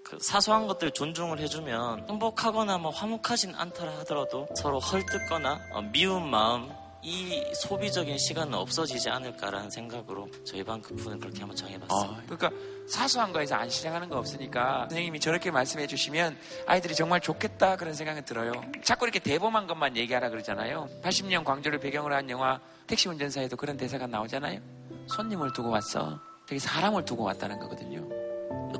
[0.05, 6.70] 그 사소한 것들 존중을 해주면 행복하거나 뭐 화목하진 않더라 하더라도 서로 헐뜯거나 어, 미운 마음
[7.05, 12.20] 이 소비적인 시간은 없어지지 않을까라는 생각으로 저희 반 그분은 그렇게 한번 정해봤습니다.
[12.20, 12.50] 어, 그러니까
[12.88, 18.24] 사소한 거에서 안 시작하는 거 없으니까 선생님이 저렇게 말씀해 주시면 아이들이 정말 좋겠다 그런 생각이
[18.24, 18.53] 들어요.
[18.84, 20.88] 자꾸 이렇게 대범한 것만 얘기하라 그러잖아요.
[21.03, 24.61] 80년 광주를 배경으로 한 영화 택시 운전사에도 그런 대사가 나오잖아요.
[25.09, 26.20] 손님을 두고 왔어.
[26.46, 28.09] 저기 사람을 두고 왔다는 거거든요.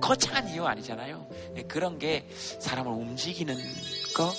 [0.01, 1.27] 거창한 이유 아니잖아요.
[1.55, 3.57] 네, 그런 게 사람을 움직이는
[4.16, 4.33] 거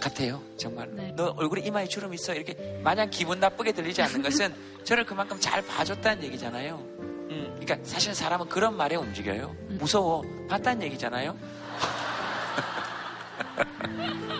[0.00, 0.42] 같아요.
[0.56, 0.88] 정말.
[1.14, 2.34] 너 얼굴에 이마에 주름 있어.
[2.34, 6.76] 이렇게 마냥 기분 나쁘게 들리지 않는 것은 저를 그만큼 잘 봐줬다는 얘기잖아요.
[6.76, 9.54] 음, 그러니까 사실 사람은 그런 말에 움직여요.
[9.68, 10.24] 무서워.
[10.48, 11.36] 봤다는 얘기잖아요.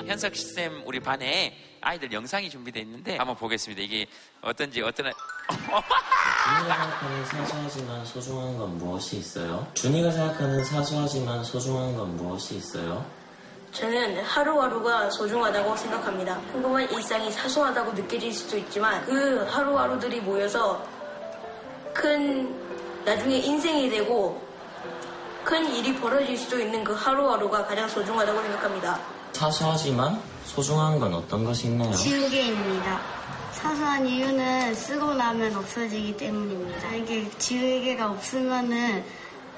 [0.07, 3.81] 현석 쌤 우리 반에 아이들 영상이 준비되어 있는데 한번 보겠습니다.
[3.83, 4.07] 이게
[4.43, 5.13] 어떤지 어떤 아-
[5.49, 9.67] 준이가 생각하는 사소하지만 소중한 건 무엇이 있어요?
[9.75, 13.05] 준이가 생각하는 사소하지만 소중한 건 무엇이 있어요?
[13.73, 16.41] 저는 하루하루가 소중하다고 생각합니다.
[16.53, 20.85] 평범한 일상이 사소하다고 느껴질 수도 있지만 그 하루하루들이 모여서
[21.95, 22.53] 큰
[23.05, 24.43] 나중에 인생이 되고
[25.45, 29.01] 큰 일이 벌어질 수도 있는 그 하루하루가 가장 소중하다고 생각합니다.
[29.33, 31.95] 사소하지만 소중한 건 어떤 것이 있나요?
[31.95, 33.01] 지우개입니다.
[33.53, 36.95] 사소한 이유는 쓰고 나면 없어지기 때문입니다.
[36.95, 39.05] 이게 지우개가 없으면은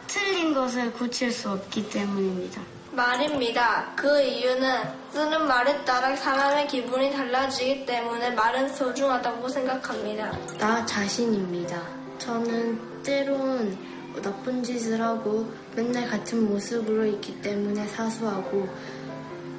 [0.06, 2.60] 틀린 것을 고칠 수 없기 때문입니다.
[2.92, 3.92] 말입니다.
[3.96, 10.32] 그 이유는 쓰는 말에 따라 사람의 기분이 달라지기 때문에 말은 소중하다고 생각합니다.
[10.58, 11.82] 나 자신입니다.
[12.18, 13.76] 저는 때론
[14.22, 18.68] 나쁜 짓을 하고 맨날 같은 모습으로 있기 때문에 사소하고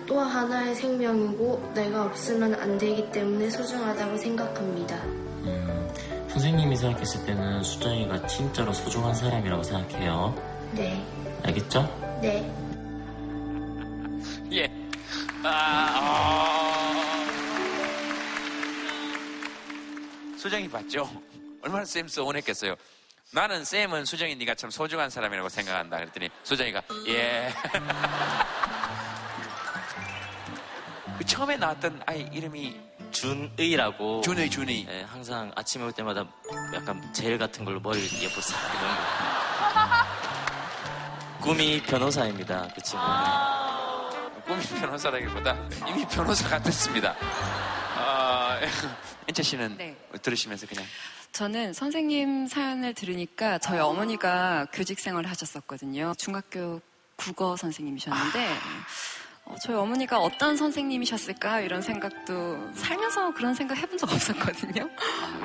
[0.06, 4.96] 또 하나의 생명이고 내가 없으면 안 되기 때문에 소중하다고 생각합니다.
[5.46, 5.90] 음,
[6.30, 10.36] 선생님이 생각했을 때는 수정이가 진짜로 소중한 사람이라고 생각해요.
[10.74, 11.04] 네,
[11.44, 11.90] 알겠죠?
[12.22, 12.63] 네.
[14.52, 14.70] 예.
[15.44, 16.94] 아, 어.
[20.38, 21.10] 수정이 봤죠?
[21.62, 22.76] 얼마나 쌤 서운했겠어요.
[23.32, 25.98] 나는 쌤은 수정이 네가 참 소중한 사람이라고 생각한다.
[25.98, 27.52] 그랬더니 수정이가 예.
[31.18, 32.80] 그 처음에 나왔던 아이 이름이
[33.12, 34.22] 준의라고.
[34.22, 34.86] 준의, 준의.
[34.86, 36.26] 네, 항상 아침에 올 때마다
[36.74, 39.02] 약간 젤 같은 걸로 머리를 예쁘게 싹 이런 거.
[41.42, 42.68] 꿈이 변호사입니다.
[42.76, 43.63] 그 친구는.
[44.46, 47.16] 꿈이 변호사라기보다 이미 변호사 같았습니다.
[47.98, 48.60] 어,
[49.28, 49.96] 엔채 씨는 네.
[50.22, 50.86] 들으시면서 그냥
[51.32, 56.14] 저는 선생님 사연을 들으니까 저희 어머니가 교직 생활을 하셨었거든요.
[56.18, 56.82] 중학교
[57.16, 58.50] 국어 선생님이셨는데
[59.46, 64.90] 어, 저희 어머니가 어떤 선생님이셨을까 이런 생각도 살면서 그런 생각 해본 적 없었거든요.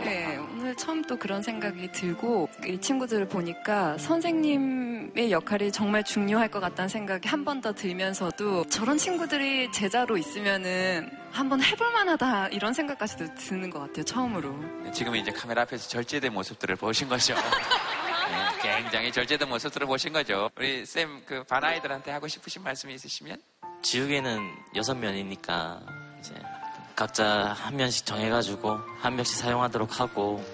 [0.04, 6.60] 네, 오늘 처음 또 그런 생각이 들고 이 친구들을 보니까 선생님의 역할이 정말 중요할 것
[6.60, 13.34] 같다는 생각이 한 번 더 들면서도 저런 친구들이 제자로 있으면은 한번 해볼 만하다 이런 생각까지도
[13.34, 14.04] 드는 것 같아요.
[14.04, 14.54] 처음으로.
[14.92, 17.34] 지금 이제 카메라 앞에서 절제된 모습들을 보신 거죠.
[18.62, 20.50] 네, 굉장히 절제된 모습들을 보신 거죠.
[20.56, 23.40] 우리 쌤 그 반아이들한테 하고 싶으신 말씀이 있으시면
[23.82, 24.40] 지우개는
[24.76, 25.80] 여섯 면이니까
[26.18, 26.34] 이제
[26.94, 30.44] 각자 한 면씩 정해가지고 한 명씩 사용하도록 하고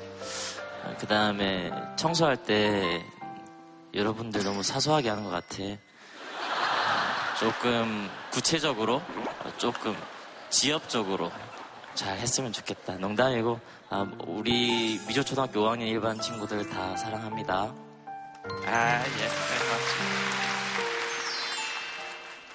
[0.98, 3.04] 그 다음에 청소할 때
[3.94, 5.56] 여러분들 너무 사소하게 하는 것 같아.
[7.38, 9.02] 조금 구체적으로
[9.56, 9.96] 조금
[10.50, 11.32] 지엽적으로
[11.94, 12.94] 잘 했으면 좋겠다.
[12.94, 13.60] 농담이고
[13.90, 17.72] 아, 우리 미조초등학교 5학년 일반 친구들 다 사랑합니다.
[18.66, 20.43] 아, 예.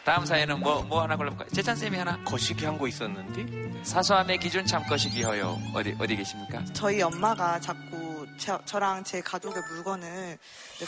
[0.09, 1.47] 다음 사연은 뭐, 뭐 하나 골라볼까요?
[1.49, 2.17] 재찬쌤이 하나?
[2.23, 3.83] 거시기 한 거 있었는데?
[3.83, 5.61] 사소함의 기준 참 거시기허요.
[5.75, 6.65] 어디, 어디 계십니까?
[6.73, 10.39] 저희 엄마가 자꾸 저, 저랑 제 가족의 물건을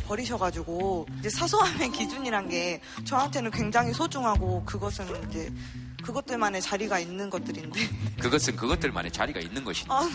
[0.07, 5.53] 버리셔가지고 이제 사소함의 기준이란 게 저한테는 굉장히 소중하고 그것은 이제
[6.03, 7.80] 그것들만의 자리가 있는 것들인데
[8.19, 9.99] 그것은 그것들만의 자리가 있는 것입니다.
[9.99, 10.09] 아,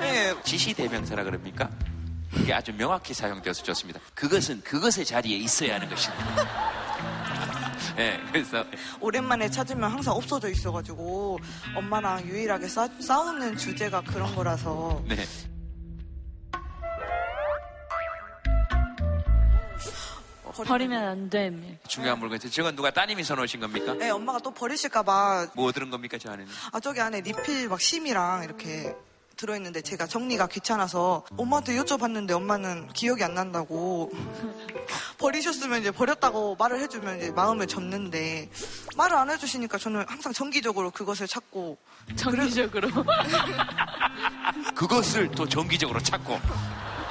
[0.00, 0.34] 네.
[0.42, 1.70] 지시대명사라 그럽니까?
[2.38, 4.00] 이게 아주 명확히 사용되어서 좋습니다.
[4.14, 6.83] 그것은 그것의 자리에 있어야 하는 것입니다.
[7.96, 8.64] 네, 그래서
[9.00, 11.38] 오랜만에 찾으면 항상 없어져 있어가지고
[11.76, 15.16] 엄마랑 유일하게 싸, 싸우는 주제가 그런 거라서 네.
[20.62, 21.80] 버리면 안 돼.
[21.88, 22.38] 중요한 물건.
[22.38, 23.94] 저건 누가 따님이 사놓으신 겁니까?
[23.94, 26.52] 네, 엄마가 또 버리실까봐 뭐 들은 겁니까, 저 안에는?
[26.72, 28.94] 아 저기 안에 리필 막 심이랑 이렇게
[29.36, 34.10] 들어있는데 제가 정리가 귀찮아서 엄마한테 여쭤봤는데 엄마는 기억이 안 난다고
[35.18, 38.50] 버리셨으면 이제 버렸다고 말을 해주면 이제 마음을 접는데
[38.96, 41.78] 말을 안 해주시니까 저는 항상 정기적으로 그것을 찾고
[42.16, 42.88] 정기적으로?
[44.74, 46.38] 그것을 또 정기적으로 찾고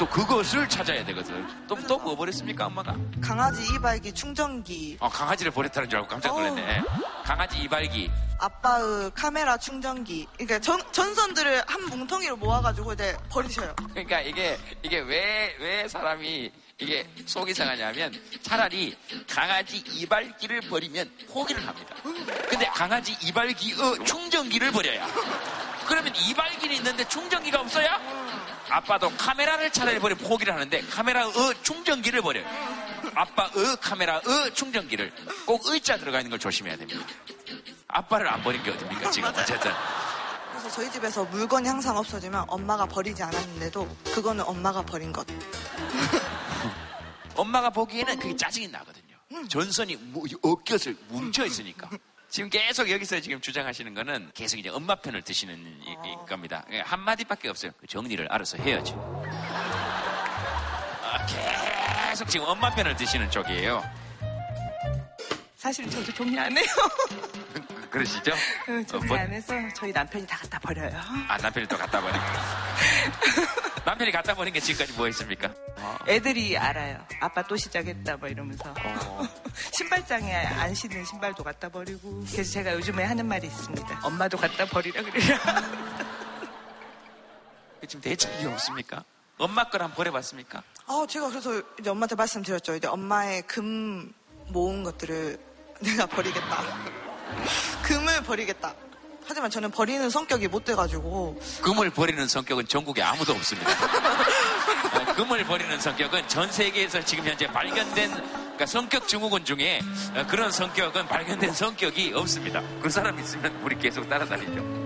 [0.04, 1.47] 또 그것을 찾아야 되거든.
[1.66, 2.93] 또, 또 뭐 버렸습니까, 엄마가?
[3.22, 6.82] 강아지 이발기 충전기 어, 강아지를 버렸다는 줄 알고 깜짝 놀랐네.
[7.24, 8.12] 강아지 이발기.
[8.39, 15.56] 아빠의 카메라 충전기 그러니까 전, 전선들을 한 뭉텅이로 모아가지고 이제 버리셔요 그러니까 이게, 이게 왜,
[15.62, 18.97] 왜 사람이 이게 속이 상하냐면 차라리
[19.30, 21.95] 강아지 이발기를 버리면 포기를 합니다.
[22.49, 25.08] 근데 강아지 이발기의 충전기를 버려야.
[25.88, 28.01] 그러면 이발기는 있는데 충전기가 없어야?
[28.74, 32.45] 아빠도 카메라를 차라리 버리면 포기를 하는데 카메라의 충전기를 버려요.
[33.13, 35.13] 아빠의 카메라의 충전기를
[35.45, 37.05] 꼭 의자 들어가 있는 걸 조심해야 됩니다.
[37.88, 39.71] 아빠를 안 버린 게 어딥니까 지금 어쨌든.
[40.49, 45.28] 그래서 저희 집에서 물건이 항상 없어지면 엄마가 버리지 않았는데도 그거는 엄마가 버린 것
[47.36, 49.15] 엄마가 보기에는 그게 짜증이 나거든요.
[49.49, 51.89] 전선이 무- 엉겨서 뭉쳐 있으니까.
[52.34, 56.65] 지금 계속 여기서 지금 주장하시는 거는 계속 이제 엄마 편을 드시는 이- 이 겁니다.
[56.71, 57.71] 예, 한마디밖에 없어요.
[57.79, 58.95] 그 정리를 알아서 해야지.
[61.03, 61.23] 아,
[62.09, 63.84] 계속 지금 엄마 편을 드시는 쪽이에요.
[65.55, 66.65] 사실 저도 정리 안 해요.
[67.91, 68.31] 그러시죠?
[68.69, 70.99] 응, 정리 어, 뭐- 안 해서 저희 남편이 다 갖다 버려요.
[71.27, 72.19] 아, 남편이 또 갖다 버리고.
[73.86, 75.53] 남편이 갖다 버린 게 지금까지 뭐 있습니까?
[75.77, 75.97] 어.
[76.07, 77.05] 애들이 알아요.
[77.19, 79.27] 아빠 또 시작했다 뭐 이러면서 어.
[79.73, 83.99] 신발장에 안 신는 신발도 갖다 버리고 그래서 제가 요즘에 하는 말이 있습니다.
[84.03, 85.38] 엄마도 갖다 버리라 그래요.
[87.86, 89.03] 지금 대책이 없습니까?
[89.38, 90.63] 엄마 걸 한번 버려봤습니까?
[90.86, 92.75] 아, 제가 그래서 이제 엄마한테 말씀드렸죠.
[92.75, 94.13] 이제 엄마의 금
[94.47, 95.38] 모은 것들을
[95.84, 96.63] 내가 버리겠다.
[97.84, 98.73] 금을 버리겠다.
[99.26, 103.71] 하지만 저는 버리는 성격이 못 돼가지고 금을 버리는 성격은 전국에 아무도 없습니다.
[104.93, 109.82] 어, 금을 버리는 성격은 전 세계에서 지금 현재 발견된 그러니까 성격 증후군 중에
[110.15, 112.61] 어, 그런 성격은 발견된 성격이 없습니다.
[112.82, 114.84] 그 사람 있으면 우리 계속 따라다니죠.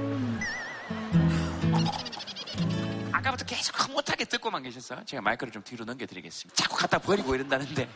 [3.11, 5.01] 아까부터 계속 흐뭇하게 듣고만 계셨어요.
[5.05, 6.55] 제가 마이크를 좀 뒤로 넘겨드리겠습니다.
[6.55, 7.89] 자꾸 갖다 버리고 이런다는데 예,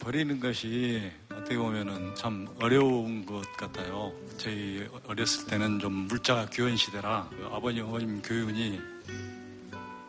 [0.00, 4.12] 버리는 것이 어떻게 보면은 참 어려운 것 같아요.
[4.36, 8.80] 저희 어렸을 때는 좀 물자가 귀한 시대라 그 아버님, 어머님 교육이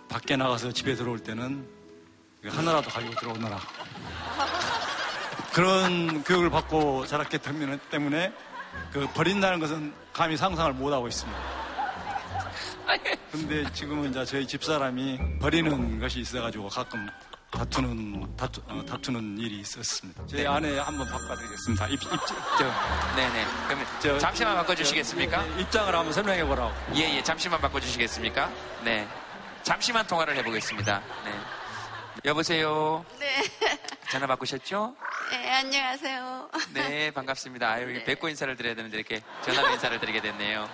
[0.10, 1.68] 밖에 나가서 집에 들어올 때는
[2.46, 3.60] 하나라도 가지고 들어오너라.
[5.54, 8.34] 그런 교육을 받고 자랐기 때문에
[8.92, 11.40] 그 버린다는 것은 감히 상상을 못하고 있습니다.
[13.32, 17.08] 근데 지금은 이제 저희 집사람이 버리는 것이 있어가지고 가끔
[17.58, 20.26] 다투는, 다투, 어, 다투는 일이 있었습니다.
[20.28, 21.88] 저희 아내 한번 바꿔드리겠습니다.
[21.88, 22.10] 입, 입,
[22.58, 22.66] 저,
[23.16, 23.46] 네네.
[23.68, 25.44] 그러면 저- 잠시만 바꿔주시겠습니까?
[25.44, 26.74] 저, 입장을 한번 설명해 보라고.
[26.96, 28.50] 예, 예, 잠시만 바꿔주시겠습니까?
[28.84, 29.08] 네.
[29.62, 31.02] 잠시만 통화를 해보겠습니다.
[31.26, 31.40] 네.
[32.26, 33.06] 여보세요?
[33.20, 33.44] 네.
[34.12, 34.96] 전화 바꾸셨죠?
[35.32, 36.50] 네, 안녕하세요.
[36.74, 37.70] 네, 반갑습니다.
[37.70, 40.70] 아유, 이렇게 뵙고 인사를 드려야 되는데 이렇게 전화로 인사를 드리게 됐네요.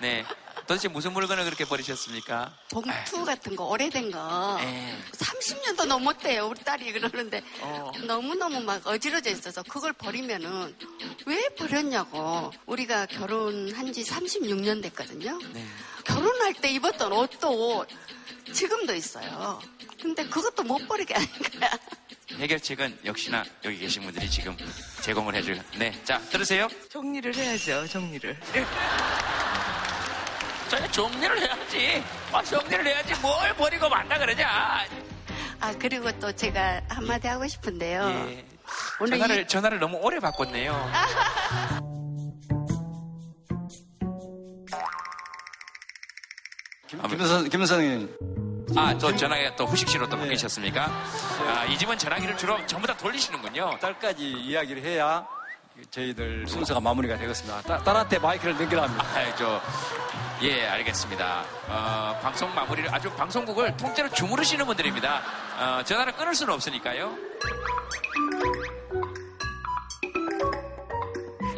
[0.00, 0.24] 네.
[0.68, 2.54] 도대체 무슨 물건을 그렇게 버리셨습니까?
[2.70, 4.58] 봉투 같은 거, 오래된 거.
[4.60, 4.98] 예.
[5.12, 7.42] 30년도 넘었대요, 우리 딸이 그러는데.
[7.60, 7.90] 어.
[8.04, 10.76] 너무너무 막 어지러져 있어서 그걸 버리면은
[11.24, 12.52] 왜 버렸냐고.
[12.66, 15.38] 우리가 결혼한 지 36년 됐거든요.
[15.54, 15.66] 네.
[16.04, 17.86] 결혼할 때 입었던 옷도
[18.52, 19.58] 지금도 있어요.
[19.98, 21.70] 근데 그것도 못 버리게 하는 거야.
[22.32, 24.54] 해결책은 역시나 여기 계신 분들이 지금
[25.00, 25.62] 제공을 해줄.
[25.78, 25.98] 네.
[26.04, 26.68] 자, 들으세요?
[26.90, 28.38] 정리를 해야죠, 정리를.
[30.68, 32.04] 자, 정리를 해야지.
[32.32, 33.14] 아, 정리를 해야지.
[33.20, 34.84] 뭘 버리고 만나 그러냐.
[35.60, 38.02] 아, 그리고 또 제가 한마디 하고 싶은데요.
[38.30, 38.44] 예.
[39.00, 40.90] 오늘 전화를, 이- 전화를 너무 오래 바꿨네요.
[46.88, 48.16] 김, 김선, 김선님.
[48.76, 50.84] 아, 또 전화기가 또 후식시로 또 바뀌셨습니까?
[51.46, 53.78] 아, 이 집은 전화기를 주로 전부 다 돌리시는군요.
[53.80, 55.26] 딸까지 이야기를 해야
[55.90, 57.62] 저희들 순서가 마무리가 되겠습니다.
[57.62, 59.04] 딸, 딸한테 마이크를 넘기랍니다.
[59.04, 59.60] 아, 저,
[60.42, 61.44] 예, 알겠습니다.
[61.68, 65.22] 어, 방송 마무리를 아주 방송국을 통째로 주무르시는 분들입니다.
[65.58, 67.16] 어, 전화를 끊을 수는 없으니까요.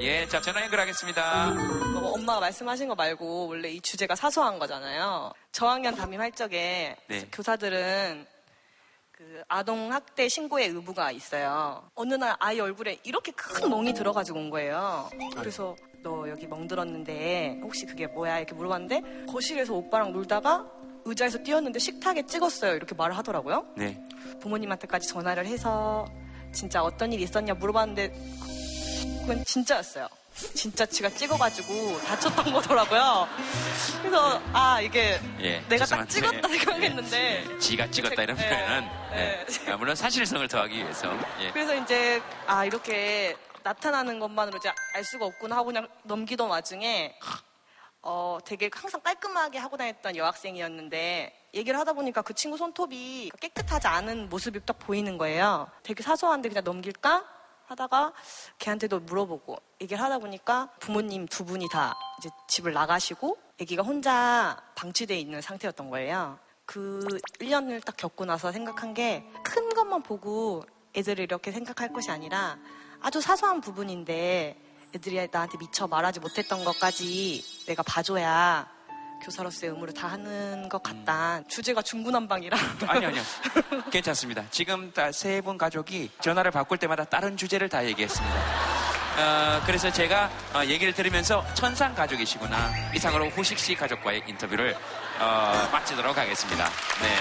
[0.01, 1.51] 예, 자, 전화 연결하겠습니다.
[1.93, 5.31] 뭐 엄마가 말씀하신 거 말고 원래 이 주제가 사소한 거잖아요.
[5.53, 7.29] 저학년 담임 할 적에 네.
[7.31, 8.27] 교사들은
[9.21, 11.91] 그 아동 학대 신고의 의무가 있어요.
[11.95, 15.11] 어느 날 아이 얼굴에 이렇게 큰 멍이 들어가지고 온 거예요.
[15.37, 20.66] 그래서 너 여기 멍 들었는데 혹시 그게 뭐야 이렇게 물어봤는데 거실에서 오빠랑 놀다가
[21.05, 23.66] 의자에서 뛰었는데 식탁에 찍었어요 이렇게 말을 하더라고요.
[23.77, 24.03] 네.
[24.41, 26.07] 부모님한테까지 전화를 해서
[26.53, 28.14] 진짜 어떤 일이 있었냐 물어봤는데
[29.21, 30.09] 그건 진짜였어요.
[30.55, 33.28] 진짜 지가 찍어가지고 다쳤던 거더라고요.
[34.01, 38.88] 그래서 아 이게 예, 내가 딱 죄송한데, 찍었다 생각했는데 예, 지가 찍었다 이런 네, 표현은
[39.11, 39.47] 네.
[39.70, 41.51] 아, 물론 사실성을 더하기 위해서 예.
[41.53, 47.14] 그래서 이제 아 이렇게 나타나는 것만으로 이제 알 수가 없구나 하고 그냥 넘기던 와중에
[48.03, 54.28] 어 되게 항상 깔끔하게 하고 다녔던 여학생이었는데 얘기를 하다 보니까 그 친구 손톱이 깨끗하지 않은
[54.30, 55.70] 모습이 딱 보이는 거예요.
[55.82, 57.39] 되게 사소한데 그냥 넘길까
[57.75, 58.12] 하다가
[58.59, 65.18] 걔한테도 물어보고 얘기를 하다 보니까 부모님 두 분이 다 이제 집을 나가시고 아기가 혼자 방치돼
[65.18, 66.39] 있는 상태였던 거예요.
[66.66, 67.01] 그
[67.39, 70.64] 1년을 딱 겪고 나서 생각한 게 큰 것만 보고
[70.97, 72.59] 애들을 이렇게 생각할 것이 아니라
[73.01, 74.57] 아주 사소한 부분인데
[74.95, 78.68] 애들이 나한테 미처 말하지 못했던 것까지 내가 봐줘야
[79.21, 81.41] 교사로서의 의무를 다 하는 것 같다.
[81.49, 82.57] 주제가 중구난방이라.
[82.89, 83.23] 아니요, 아니요.
[83.91, 84.45] 괜찮습니다.
[84.51, 88.37] 지금 다 세 분 가족이 전화를 바꿀 때마다 다른 주제를 다 얘기했습니다.
[89.18, 92.93] 어, 그래서 제가 어, 얘기를 들으면서 천상 가족이시구나.
[92.95, 94.75] 이상으로 후식 씨 가족과의 인터뷰를
[95.21, 96.64] 어, 마치도록 하겠습니다.
[97.03, 97.16] 네.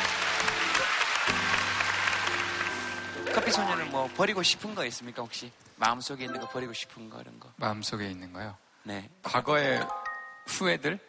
[3.33, 5.51] 커피 소년은 뭐 버리고 싶은 거 있습니까 혹시?
[5.75, 7.49] 마음속에 있는 거 버리고 싶은 거 이런 거?
[7.57, 8.55] 마음속에 있는 거요.
[8.83, 9.09] 네.
[9.23, 9.85] 과거의
[10.47, 10.99] 후회들?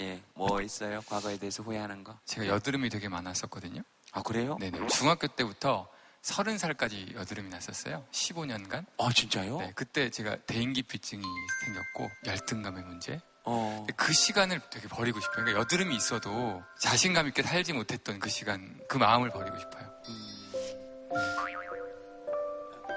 [0.00, 1.00] 예, 뭐 있어요?
[1.02, 2.18] 과거에 대해서 후회하는 거?
[2.24, 3.82] 제가 여드름이 되게 많았었거든요.
[4.12, 4.56] 아, 그래요?
[4.58, 4.86] 네네.
[4.88, 5.88] 중학교 때부터
[6.22, 8.04] 서른 살까지 여드름이 났었어요.
[8.10, 8.86] 15년간.
[8.98, 9.58] 아, 진짜요?
[9.58, 9.72] 네.
[9.74, 11.22] 그때 제가 대인기피증이
[11.64, 13.20] 생겼고, 열등감의 문제.
[13.44, 13.86] 어.
[13.94, 15.44] 그 시간을 되게 버리고 싶어요.
[15.44, 19.92] 그러니까 여드름이 있어도 자신감 있게 살지 못했던 그 시간, 그 마음을 버리고 싶어요.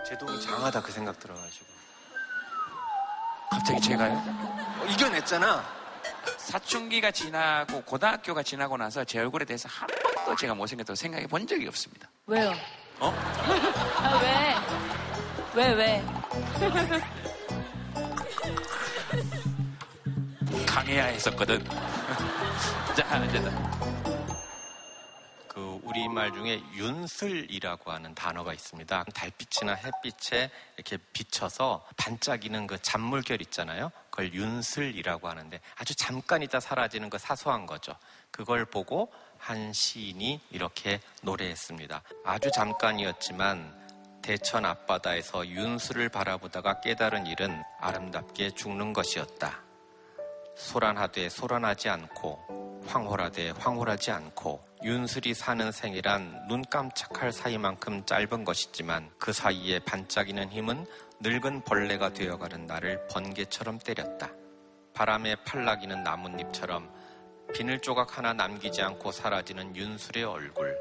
[0.08, 1.66] 제도 장하다 그 생각 들어가지고.
[3.52, 4.14] 갑자기 제가요?
[4.14, 5.78] 어, 이겨냈잖아.
[6.38, 11.67] 사춘기가 지나고 고등학교가 지나고 나서 제 얼굴에 대해서 한 번도 제가 못생겼다고 생각해 본 적이
[11.67, 12.09] 없습니다.
[12.25, 12.53] 왜요?
[12.99, 13.13] 어?
[13.97, 14.19] 아,
[15.53, 15.63] 왜?
[15.63, 16.05] 왜, 왜?
[20.65, 21.63] 강해야 했었거든.
[22.95, 23.39] 자, 이제
[25.58, 29.05] 그 우리말 중에 윤슬이라고 하는 단어가 있습니다.
[29.05, 33.91] 달빛이나 햇빛에 이렇게 비쳐서 반짝이는 그 잔물결 있잖아요.
[34.12, 37.95] 그걸 윤슬이라고 하는데 아주 잠깐 있다 사라지는 그 사소한 거죠.
[38.30, 42.03] 그걸 보고 한 시인이 이렇게 노래했습니다.
[42.24, 43.76] 아주 잠깐이었지만
[44.22, 49.60] 대천 앞바다에서 윤슬을 바라보다가 깨달은 일은 아름답게 죽는 것이었다.
[50.55, 59.34] 소란하되 소란하지 않고 황홀하되 황홀하지 않고 윤슬이 사는 생이란 눈 깜짝할 사이만큼 짧은 것이지만 그
[59.34, 60.86] 사이에 반짝이는 힘은
[61.19, 64.30] 늙은 벌레가 되어가는 나를 번개처럼 때렸다.
[64.93, 66.91] 바람에 팔락이는 나뭇잎처럼
[67.53, 70.78] 비늘 조각 하나 남기지 않고 사라지는 윤술의 얼굴.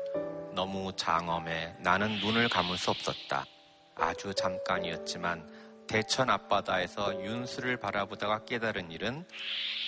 [0.55, 3.47] 너무 장엄해 나는 눈을 감을 수 없었다.
[3.95, 5.49] 아주 잠깐이었지만
[5.87, 9.27] 대천 앞바다에서 윤술을 바라보다가 깨달은 일은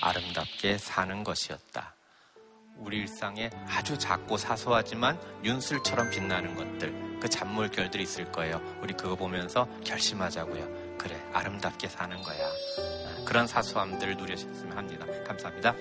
[0.00, 1.97] 아름답게 사는 것이었다.
[2.79, 8.61] 우리 일상에 아주 작고 사소하지만 윤술처럼 빛나는 것들, 그 잔물결들이 있을 거예요.
[8.81, 10.97] 우리 그거 보면서 결심하자고요.
[10.97, 12.49] 그래, 아름답게 사는 거야.
[13.24, 15.07] 그런 사소함들 누리셨으면 합니다.
[15.26, 15.74] 감사합니다.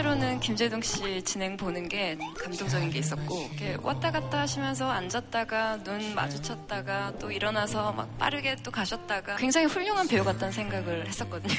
[0.00, 6.14] 번째로는 김재동 씨 진행 보는 게 감동적인 게 있었고 이렇게 왔다 갔다 하시면서 앉았다가 눈
[6.14, 11.54] 마주쳤다가 또 일어나서 막 빠르게 또 가셨다가 굉장히 훌륭한 배우 같다는 생각을 했었거든요.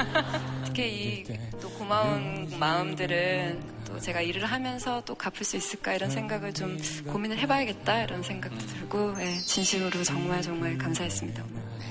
[0.64, 6.52] 특히 이 또 고마운 마음들은 또 제가 일을 하면서 또 갚을 수 있을까 이런 생각을
[6.52, 11.44] 좀 고민을 해봐야겠다 이런 생각도 들고 예, 진심으로 정말 정말 감사했습니다.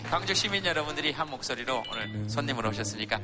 [0.10, 3.20] 광주 시민 여러분들이 한 목소리로 오늘 손님으로 오셨으니까.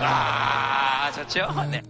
[0.00, 1.46] 아, 좋죠?
[1.70, 1.82] 네.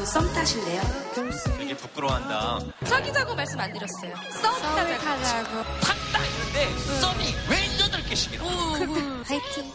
[0.00, 0.82] 저하고 썸 타실래요?
[1.58, 2.60] 되게 부끄러워한다.
[2.84, 4.14] 사귀자고 말씀 안 드렸어요.
[4.30, 4.52] 썸
[4.98, 5.62] 타자고.
[5.80, 8.44] 탔다 이런데 썸이 왜 여덟 개씩이나?
[9.26, 9.72] 화이팅.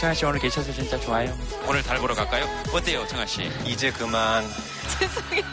[0.00, 1.36] 정아 씨 오늘 계셔서 진짜 좋아요.
[1.66, 2.44] 오늘 달 보러 갈까요?
[2.72, 3.50] 어때요, 정아 씨?
[3.64, 4.44] 이제 그만.
[4.98, 5.44] 죄송해요.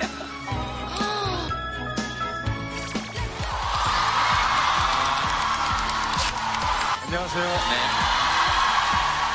[7.05, 7.43] 안녕하세요.
[7.43, 8.21] 네.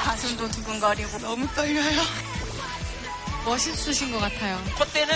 [0.04, 2.25] 가슴도 두근거리고 너무 떨려요.
[3.46, 4.58] 멋있으신 것 같아요.
[4.76, 5.14] 콧대는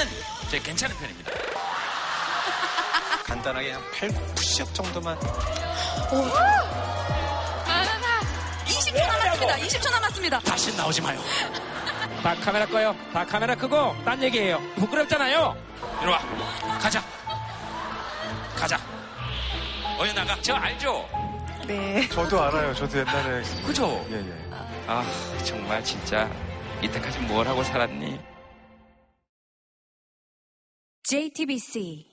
[0.50, 1.32] 제 괜찮은 편입니다.
[3.26, 5.18] 간단하게 한팔 푸시업 정도만.
[7.66, 8.20] 하나,
[8.66, 9.56] 20초 남았습니다.
[9.56, 10.38] 20초 남았습니다.
[10.40, 11.20] 다시 나오지 마요.
[12.22, 12.94] 다 카메라 꺼요.
[13.12, 14.60] 다 카메라 끄고 딴 얘기해요.
[14.76, 15.56] 부끄럽잖아요.
[16.02, 16.20] 이리 와.
[16.78, 17.02] 가자.
[18.54, 18.78] 가자.
[19.98, 20.36] 어여 나가.
[20.40, 21.08] 저 알죠?
[21.66, 22.08] 네.
[22.08, 22.72] 저도 알아요.
[22.74, 23.42] 저도 옛날에.
[23.66, 24.06] 그죠?
[24.10, 24.50] 예, 예.
[24.86, 25.04] 아,
[25.44, 26.28] 정말 진짜
[26.82, 28.18] 이때까지 뭘 하고 살았니?
[31.02, 32.09] JTBC